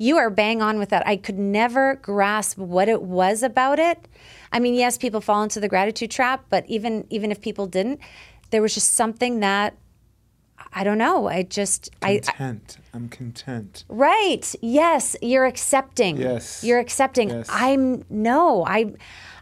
[0.00, 1.06] You are bang on with that.
[1.06, 4.08] I could never grasp what it was about it.
[4.50, 8.00] I mean, yes, people fall into the gratitude trap, but even even if people didn't,
[8.48, 9.76] there was just something that
[10.72, 11.28] I don't know.
[11.28, 12.78] I just I, I Content.
[12.94, 13.84] I'm content.
[13.90, 14.54] Right.
[14.62, 16.16] Yes, you're accepting.
[16.16, 16.64] Yes.
[16.64, 17.28] You're accepting.
[17.28, 17.46] Yes.
[17.50, 18.94] I'm no, I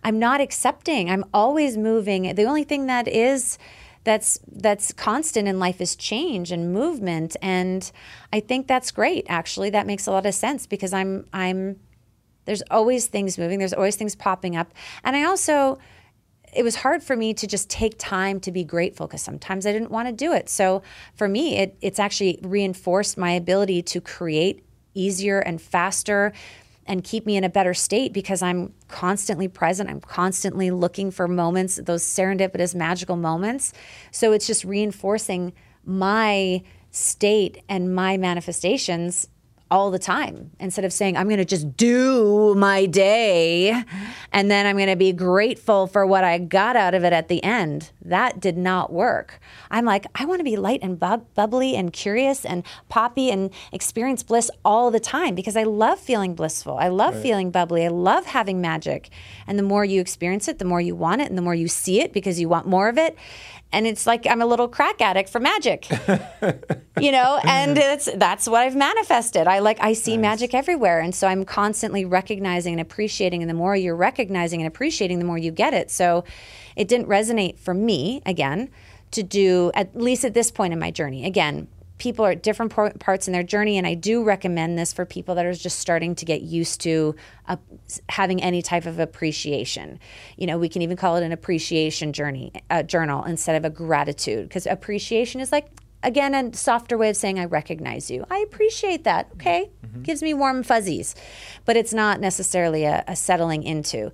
[0.02, 1.08] I'm not accepting.
[1.08, 2.34] I'm always moving.
[2.34, 3.58] The only thing that is
[4.04, 7.90] that's that's constant in life is change and movement and
[8.32, 9.70] I think that's great actually.
[9.70, 11.80] That makes a lot of sense because I'm I'm
[12.44, 14.72] there's always things moving, there's always things popping up.
[15.04, 15.78] And I also
[16.54, 19.72] it was hard for me to just take time to be grateful because sometimes I
[19.72, 20.48] didn't want to do it.
[20.48, 20.82] So
[21.14, 26.32] for me, it, it's actually reinforced my ability to create easier and faster
[26.88, 29.90] and keep me in a better state because I'm constantly present.
[29.90, 33.72] I'm constantly looking for moments, those serendipitous, magical moments.
[34.10, 35.52] So it's just reinforcing
[35.84, 39.28] my state and my manifestations
[39.70, 43.84] all the time instead of saying, I'm going to just do my day
[44.32, 47.28] and then I'm going to be grateful for what I got out of it at
[47.28, 47.90] the end.
[48.02, 49.40] That did not work.
[49.70, 53.50] I'm like, I want to be light and bub- bubbly and curious and poppy and
[53.72, 56.78] experience bliss all the time because I love feeling blissful.
[56.78, 57.84] I love feeling bubbly.
[57.84, 59.10] I love having magic.
[59.46, 61.68] And the more you experience it, the more you want it and the more you
[61.68, 63.16] see it because you want more of it.
[63.72, 65.88] And it's like I'm a little crack addict for magic.
[67.00, 69.46] You know and it's that's what i've manifested.
[69.46, 73.54] I like i see magic everywhere and so i'm constantly recognizing and appreciating and the
[73.54, 75.92] more you're recognizing and appreciating the more you get it.
[75.92, 76.24] So
[76.74, 78.68] it didn't resonate for me again
[79.12, 81.24] to do at least at this point in my journey.
[81.24, 81.68] Again
[81.98, 85.34] people are at different parts in their journey and i do recommend this for people
[85.34, 87.14] that are just starting to get used to
[87.48, 87.56] uh,
[88.08, 89.98] having any type of appreciation.
[90.36, 93.70] You know we can even call it an appreciation journey uh, journal instead of a
[93.70, 95.68] gratitude because appreciation is like
[96.02, 98.24] again a softer way of saying i recognize you.
[98.30, 99.30] I appreciate that.
[99.34, 99.70] Okay?
[100.02, 101.14] Gives me warm fuzzies.
[101.64, 104.12] But it's not necessarily a, a settling into.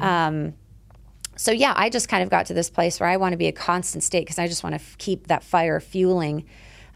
[0.00, 0.54] Um,
[1.36, 3.46] so yeah i just kind of got to this place where i want to be
[3.46, 6.44] a constant state because i just want to f- keep that fire fueling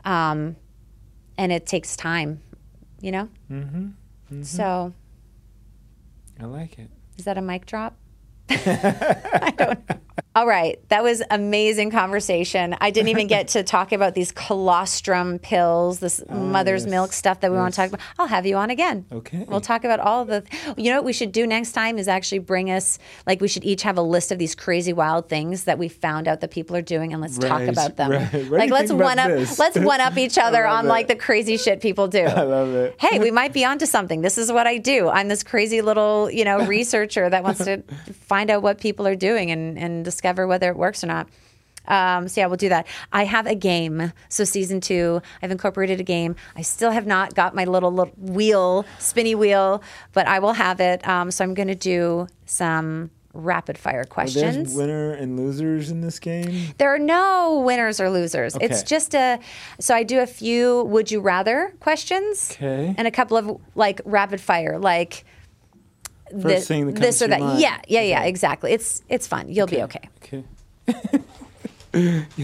[0.05, 0.57] um,
[1.39, 2.41] and it takes time
[3.01, 4.43] you know Mm-hmm.
[4.43, 4.93] so
[6.41, 6.91] I like it.
[7.19, 7.97] is that a mic drop
[8.51, 9.97] I don't know.
[10.37, 10.81] All right.
[10.89, 12.77] That was amazing conversation.
[12.81, 16.91] I didn't even get to talk about these colostrum pills, this oh, mother's yes.
[16.91, 18.01] milk stuff that we want to talk about.
[18.19, 19.07] I'll have you on again.
[19.13, 19.45] Okay.
[19.47, 20.43] We'll talk about all the
[20.77, 23.63] You know what we should do next time is actually bring us like we should
[23.63, 26.75] each have a list of these crazy wild things that we found out that people
[26.75, 28.11] are doing and let's talk about them.
[28.11, 28.51] right.
[28.51, 29.57] Like let's one up this?
[29.61, 32.19] let's one up each other on like the crazy shit people do.
[32.25, 32.97] I love it.
[32.99, 34.23] hey, we might be onto something.
[34.23, 35.09] This is what I do.
[35.09, 39.15] I'm this crazy little, you know, researcher that wants to find out what people are
[39.15, 41.29] doing and, and discover whether it works or not.
[41.87, 42.87] Um, so yeah, we'll do that.
[43.13, 44.11] I have a game.
[44.31, 46.35] So season two, I've incorporated a game.
[46.57, 49.83] I still have not got my little, little wheel, spinny wheel,
[50.15, 51.07] but I will have it.
[51.07, 54.75] Um, so I'm going to do some rapid fire questions.
[54.75, 56.73] winner and losers in this game.
[56.79, 58.57] There are no winners or losers.
[58.63, 59.39] It's just a.
[59.79, 62.53] So I do a few would you rather questions.
[62.53, 62.95] Okay.
[62.97, 65.27] And a couple of like rapid fire, like
[66.43, 67.59] this, this or that.
[67.59, 68.23] Yeah, yeah, yeah.
[68.25, 68.73] Exactly.
[68.73, 69.49] It's it's fun.
[69.49, 70.09] You'll be okay.
[70.23, 70.45] Okay.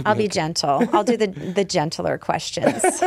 [0.05, 0.89] I'll be gentle.
[0.93, 3.03] I'll do the the gentler questions.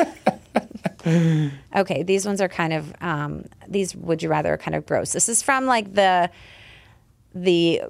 [1.75, 5.13] okay, these ones are kind of um, these would you rather are kind of gross.
[5.13, 6.29] This is from like the
[7.34, 7.81] the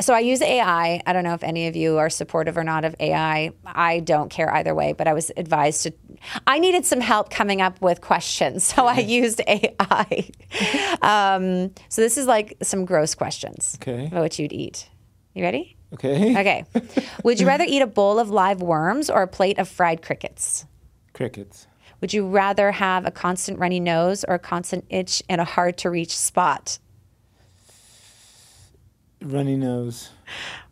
[0.00, 1.02] so I use AI.
[1.06, 3.52] I don't know if any of you are supportive or not of AI.
[3.64, 5.92] I don't care either way, but I was advised to
[6.46, 10.30] I needed some help coming up with questions, so I used AI.
[11.02, 13.78] um, so this is like some gross questions.
[13.80, 14.06] Okay.
[14.06, 14.88] About what you'd eat.
[15.34, 15.76] You ready?
[15.94, 16.38] Okay.
[16.38, 16.64] Okay.
[17.22, 20.66] Would you rather eat a bowl of live worms or a plate of fried crickets?
[21.12, 21.66] Crickets.
[22.00, 25.78] Would you rather have a constant runny nose or a constant itch in a hard
[25.78, 26.78] to reach spot?
[29.22, 30.10] Runny nose.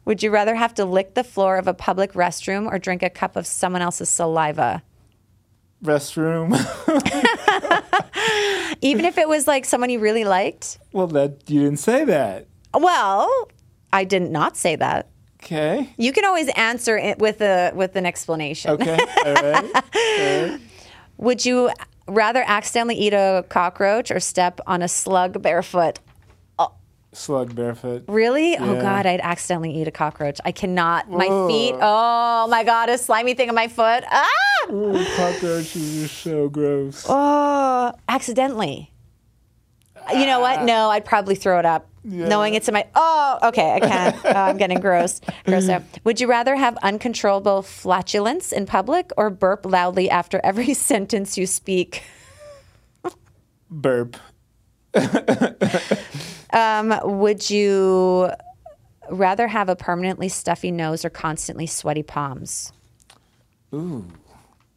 [0.05, 3.11] Would you rather have to lick the floor of a public restroom or drink a
[3.11, 4.83] cup of someone else's saliva?
[5.83, 6.53] Restroom.
[8.81, 10.79] Even if it was like someone you really liked?
[10.93, 12.47] well, that you didn't say that.
[12.75, 13.49] Well,
[13.93, 15.09] I did not say that.
[15.43, 15.93] Okay.
[15.99, 18.71] You can always answer it with a with an explanation.
[18.73, 18.99] Okay.
[19.27, 19.57] All right.
[19.57, 20.61] All right.
[21.19, 21.71] Would you
[22.09, 26.01] rather accidentally eat a cockroach or step on a slug barefoot?
[27.15, 28.05] Slug barefoot.
[28.09, 28.57] Really?
[28.57, 30.41] Oh God, I'd accidentally eat a cockroach.
[30.45, 31.09] I cannot.
[31.09, 31.49] My Whoa.
[31.49, 31.75] feet.
[31.81, 34.05] Oh my God, a slimy thing on my foot.
[34.11, 34.27] Ah!
[34.71, 37.07] Ooh, cockroaches are so gross.
[37.09, 38.91] Oh, accidentally.
[40.13, 40.65] You know what?
[40.65, 41.89] No, I'd probably throw it up.
[42.05, 42.29] Yeah.
[42.29, 42.87] Knowing it's in my.
[42.95, 44.17] Oh, okay, I can't.
[44.25, 45.21] oh, I'm getting gross.
[45.47, 45.83] Gross out.
[46.05, 51.47] Would you rather have uncontrollable flatulence in public or burp loudly after every sentence you
[51.47, 52.03] speak?
[53.71, 54.17] Burp.
[56.55, 58.31] Um, would you
[59.11, 62.73] rather have a permanently stuffy nose or constantly sweaty palms?
[63.75, 64.07] Ooh,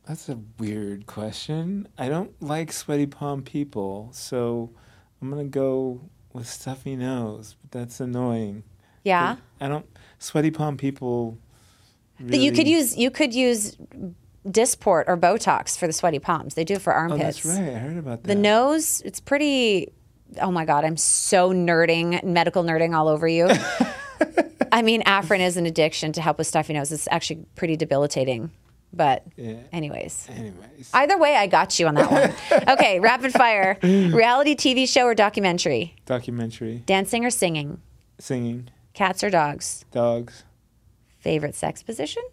[0.07, 1.87] that's a weird question.
[1.97, 4.71] I don't like sweaty palm people, so
[5.21, 6.01] I'm gonna go
[6.33, 7.55] with stuffy nose.
[7.61, 8.63] But that's annoying.
[9.03, 9.37] Yeah.
[9.61, 9.85] I don't.
[10.19, 11.37] Sweaty palm people.
[12.19, 13.77] That you could use you could use
[14.47, 16.55] Dysport or Botox for the sweaty palms.
[16.55, 17.43] They do it for Oh, armpits.
[17.43, 17.69] that's right.
[17.75, 18.27] I heard about that.
[18.27, 19.93] The nose, it's pretty.
[20.41, 23.47] Oh my god, I'm so nerding, medical nerding all over you.
[24.71, 26.91] I mean, Afrin is an addiction to help with stuffy nose.
[26.91, 28.51] It's actually pretty debilitating.
[28.93, 29.55] But, Yeah.
[29.73, 32.63] anyways, Anyways, either way, I got you on that one.
[32.69, 35.95] okay, rapid fire: reality TV show or documentary?
[36.05, 37.81] documentary, Dancing or singing?
[38.19, 39.83] singing, Cats or dogs?
[39.91, 40.43] dogs.
[41.19, 42.23] Favorite sex position?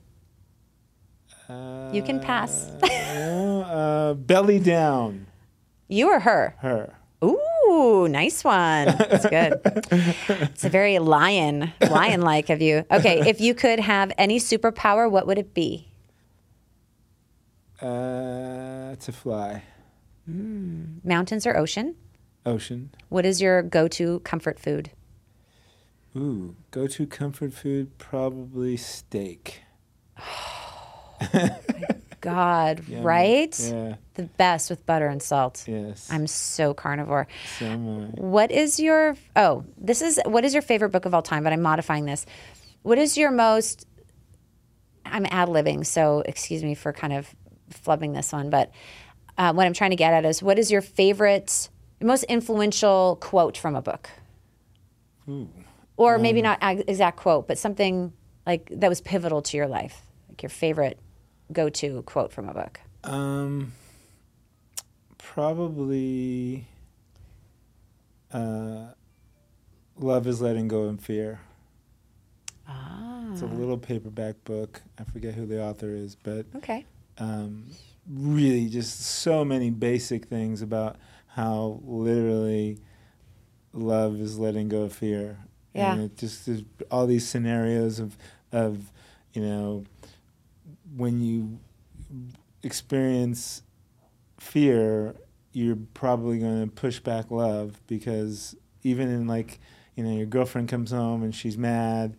[1.48, 2.70] Uh, You can pass.
[2.82, 5.26] no, uh, belly down.
[5.88, 6.54] You or her?
[6.60, 6.94] Her.
[7.22, 7.38] Ooh,
[8.06, 8.86] nice one.
[8.86, 9.60] That's good.
[9.64, 12.84] it's a very lion, lion-like of you.
[12.90, 15.88] Okay, if you could have any superpower, what would it be?
[17.80, 19.62] Uh, to fly.
[20.26, 21.96] Mountains or ocean?
[22.46, 22.90] Ocean.
[23.08, 24.90] What is your go-to comfort food?
[26.16, 29.62] Ooh, go to comfort food probably steak.
[32.24, 33.58] God, right?
[33.60, 33.96] Yeah.
[34.14, 35.64] The best with butter and salt.
[35.66, 36.08] Yes.
[36.10, 37.26] I'm so carnivore.
[37.58, 38.20] so am I.
[38.20, 41.52] What is your oh, this is what is your favorite book of all time, but
[41.52, 42.24] I'm modifying this.
[42.82, 43.86] What is your most
[45.04, 47.34] I'm ad libbing, so excuse me for kind of
[47.70, 48.70] flubbing this one, but
[49.36, 51.68] uh, what I'm trying to get at is what is your favorite,
[52.00, 54.08] most influential quote from a book?
[55.28, 55.48] Ooh.
[55.96, 58.12] Or maybe not ag- exact quote, but something
[58.46, 60.98] like that was pivotal to your life, like your favorite
[61.52, 62.80] go to quote from a book.
[63.04, 63.72] Um,
[65.18, 66.66] probably.
[68.32, 68.86] Uh,
[69.96, 71.40] love is letting go of fear.
[72.68, 73.28] Ah.
[73.32, 74.82] It's a little paperback book.
[74.98, 76.84] I forget who the author is, but Okay.
[77.18, 77.66] um,
[78.08, 80.96] really just so many basic things about
[81.28, 82.78] how literally
[83.72, 85.38] love is letting go of fear.
[85.74, 85.94] Yeah.
[85.94, 86.48] And it just
[86.90, 88.16] all these scenarios of
[88.52, 88.92] of
[89.32, 89.84] you know
[90.96, 91.58] when you
[92.62, 93.62] experience
[94.38, 95.14] fear,
[95.52, 99.60] you're probably going to push back love because even in like
[99.94, 102.16] you know your girlfriend comes home and she's mad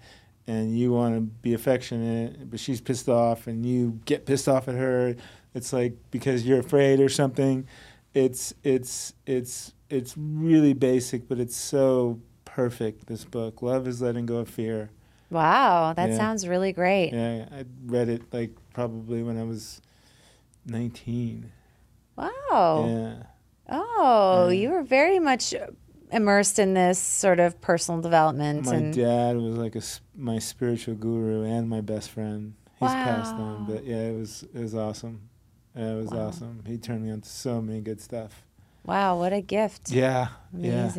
[0.47, 4.67] and you want to be affectionate but she's pissed off and you get pissed off
[4.69, 5.13] at her
[5.53, 7.67] it's like because you're afraid or something
[8.13, 14.25] it's it's it's it's really basic but it's so perfect this book love is letting
[14.25, 14.89] go of Fear.
[15.29, 16.17] Wow, that Yeah.
[16.17, 17.11] sounds really great.
[17.11, 19.81] Yeah, I read it like probably when I was
[20.65, 21.49] 19.
[22.17, 22.85] Wow.
[22.87, 23.23] Yeah.
[23.69, 24.51] Oh, Yeah.
[24.61, 25.53] you were very much
[26.11, 29.81] immersed in this sort of personal development My dad was like a,
[30.15, 32.53] my spiritual guru and my best friend.
[32.79, 35.29] He's passed on, but yeah, it was it was awesome.
[35.75, 36.27] Yeah, it was Wow.
[36.27, 36.61] awesome.
[36.67, 38.43] He turned me on to so many good stuff.
[38.85, 39.89] wow, what a gift.
[39.89, 40.91] Yeah, yeah.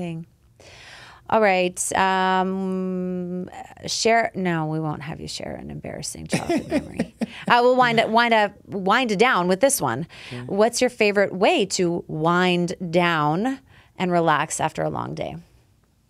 [1.28, 1.92] All right.
[1.96, 3.50] Um,
[3.86, 4.30] share.
[4.34, 7.14] No, we won't have you share an embarrassing childhood memory.
[7.48, 10.06] Uh, we'll wind up, wind up, wind it down with this one.
[10.46, 13.58] What's your favorite way to wind down
[13.98, 15.36] and relax after a long day?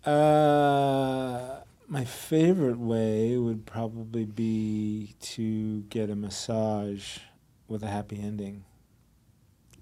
[0.05, 7.17] Uh, my favorite way would probably be to get a massage
[7.67, 8.63] with a happy ending.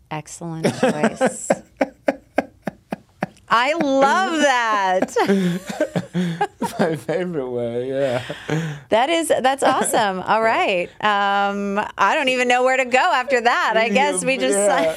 [0.09, 1.51] Excellent choice.
[3.57, 5.15] I love that.
[6.79, 8.21] my favorite way, yeah.
[8.89, 10.19] That is that's awesome.
[10.19, 10.89] All right.
[11.01, 13.77] Um, I don't even know where to go after that.
[13.77, 14.57] I guess we just.
[14.57, 14.95] Yeah.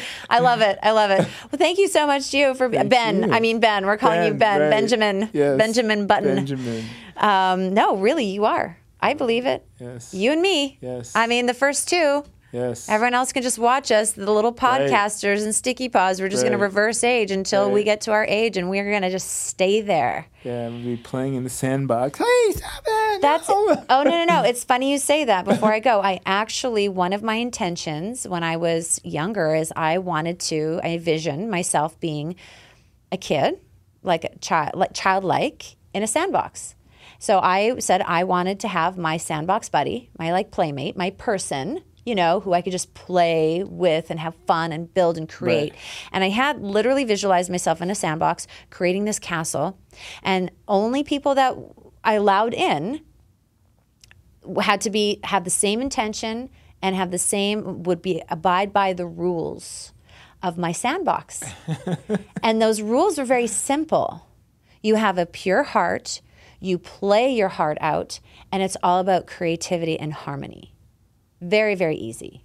[0.30, 0.78] I love it.
[0.82, 1.18] I love it.
[1.18, 3.24] Well, thank you so much, Gio, for Thank Ben.
[3.24, 3.32] you.
[3.32, 3.84] I mean Ben.
[3.84, 4.60] We're calling you Ben.
[4.62, 4.70] right.
[4.70, 5.28] Benjamin.
[5.34, 5.58] Yes.
[5.58, 6.34] Benjamin Button.
[6.34, 6.84] Benjamin.
[7.18, 8.78] Um, no, really, you are.
[9.00, 9.66] I believe it.
[9.78, 10.14] Yes.
[10.14, 10.78] You and me.
[10.80, 11.12] Yes.
[11.14, 12.24] I mean, the first two.
[12.52, 12.88] Yes.
[12.88, 14.90] Everyone else can just watch us, the little Right.
[14.90, 16.20] podcasters and sticky paws.
[16.20, 19.02] We're just going to reverse age until we get to our age, and we're going
[19.02, 20.26] to just stay there.
[20.44, 22.18] Yeah, we'll be playing in the sandbox.
[22.18, 23.20] Hey, stop it!
[23.22, 23.84] That's no.
[23.90, 24.42] oh no no no!
[24.42, 25.44] It's funny you say that.
[25.44, 29.98] Before I go, I actually one of my intentions when I was younger is I
[29.98, 32.36] wanted to I envisioned myself being
[33.10, 33.58] a kid,
[34.02, 36.74] like a child, like childlike in a sandbox.
[37.18, 41.82] So I said I wanted to have my sandbox buddy, my like playmate, my person,
[42.08, 45.74] you know, who I could just play with and have fun and build and create.
[46.10, 49.78] And I had literally visualized myself in a sandbox creating this castle,
[50.22, 51.54] and only people that
[52.02, 53.02] I allowed in
[54.62, 56.48] had to be have the same intention
[56.80, 59.92] and have the same would be abide by the rules
[60.42, 61.42] of my sandbox.
[62.42, 64.26] and those rules are very simple.
[64.82, 66.22] You have a pure heart,
[66.60, 70.72] you play your heart out, and it's all about creativity and harmony.
[71.40, 72.44] Very, very easy.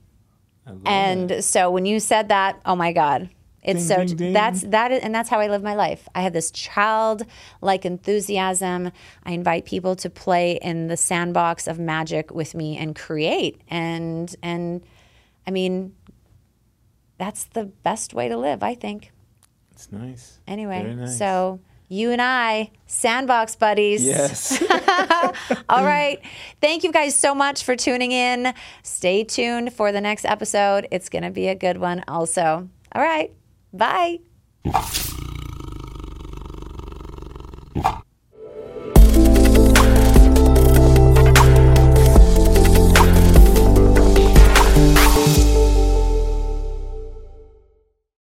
[0.85, 1.43] And it.
[1.43, 3.29] so when you said that, oh my God.
[3.61, 4.33] It's Ding, so ding, ding.
[4.33, 6.05] that's that is and that's how I live my life.
[6.13, 8.91] I have this childlike enthusiasm.
[9.23, 13.61] I invite people to play in the sandbox of magic with me and create.
[13.69, 14.83] And and
[15.47, 15.95] I mean
[17.17, 19.13] that's the best way to live, I think.
[19.71, 20.39] it's nice.
[20.45, 21.17] Anyway, nice.
[21.17, 21.61] so
[21.93, 24.03] you and I, sandbox buddies.
[24.03, 24.61] Yes.
[25.69, 26.19] All right.
[26.59, 28.53] Thank you guys so much for tuning in.
[28.81, 30.87] Stay tuned for the next episode.
[30.91, 32.67] It's going to be a good one, also.
[32.93, 33.31] All right.
[33.71, 34.19] Bye.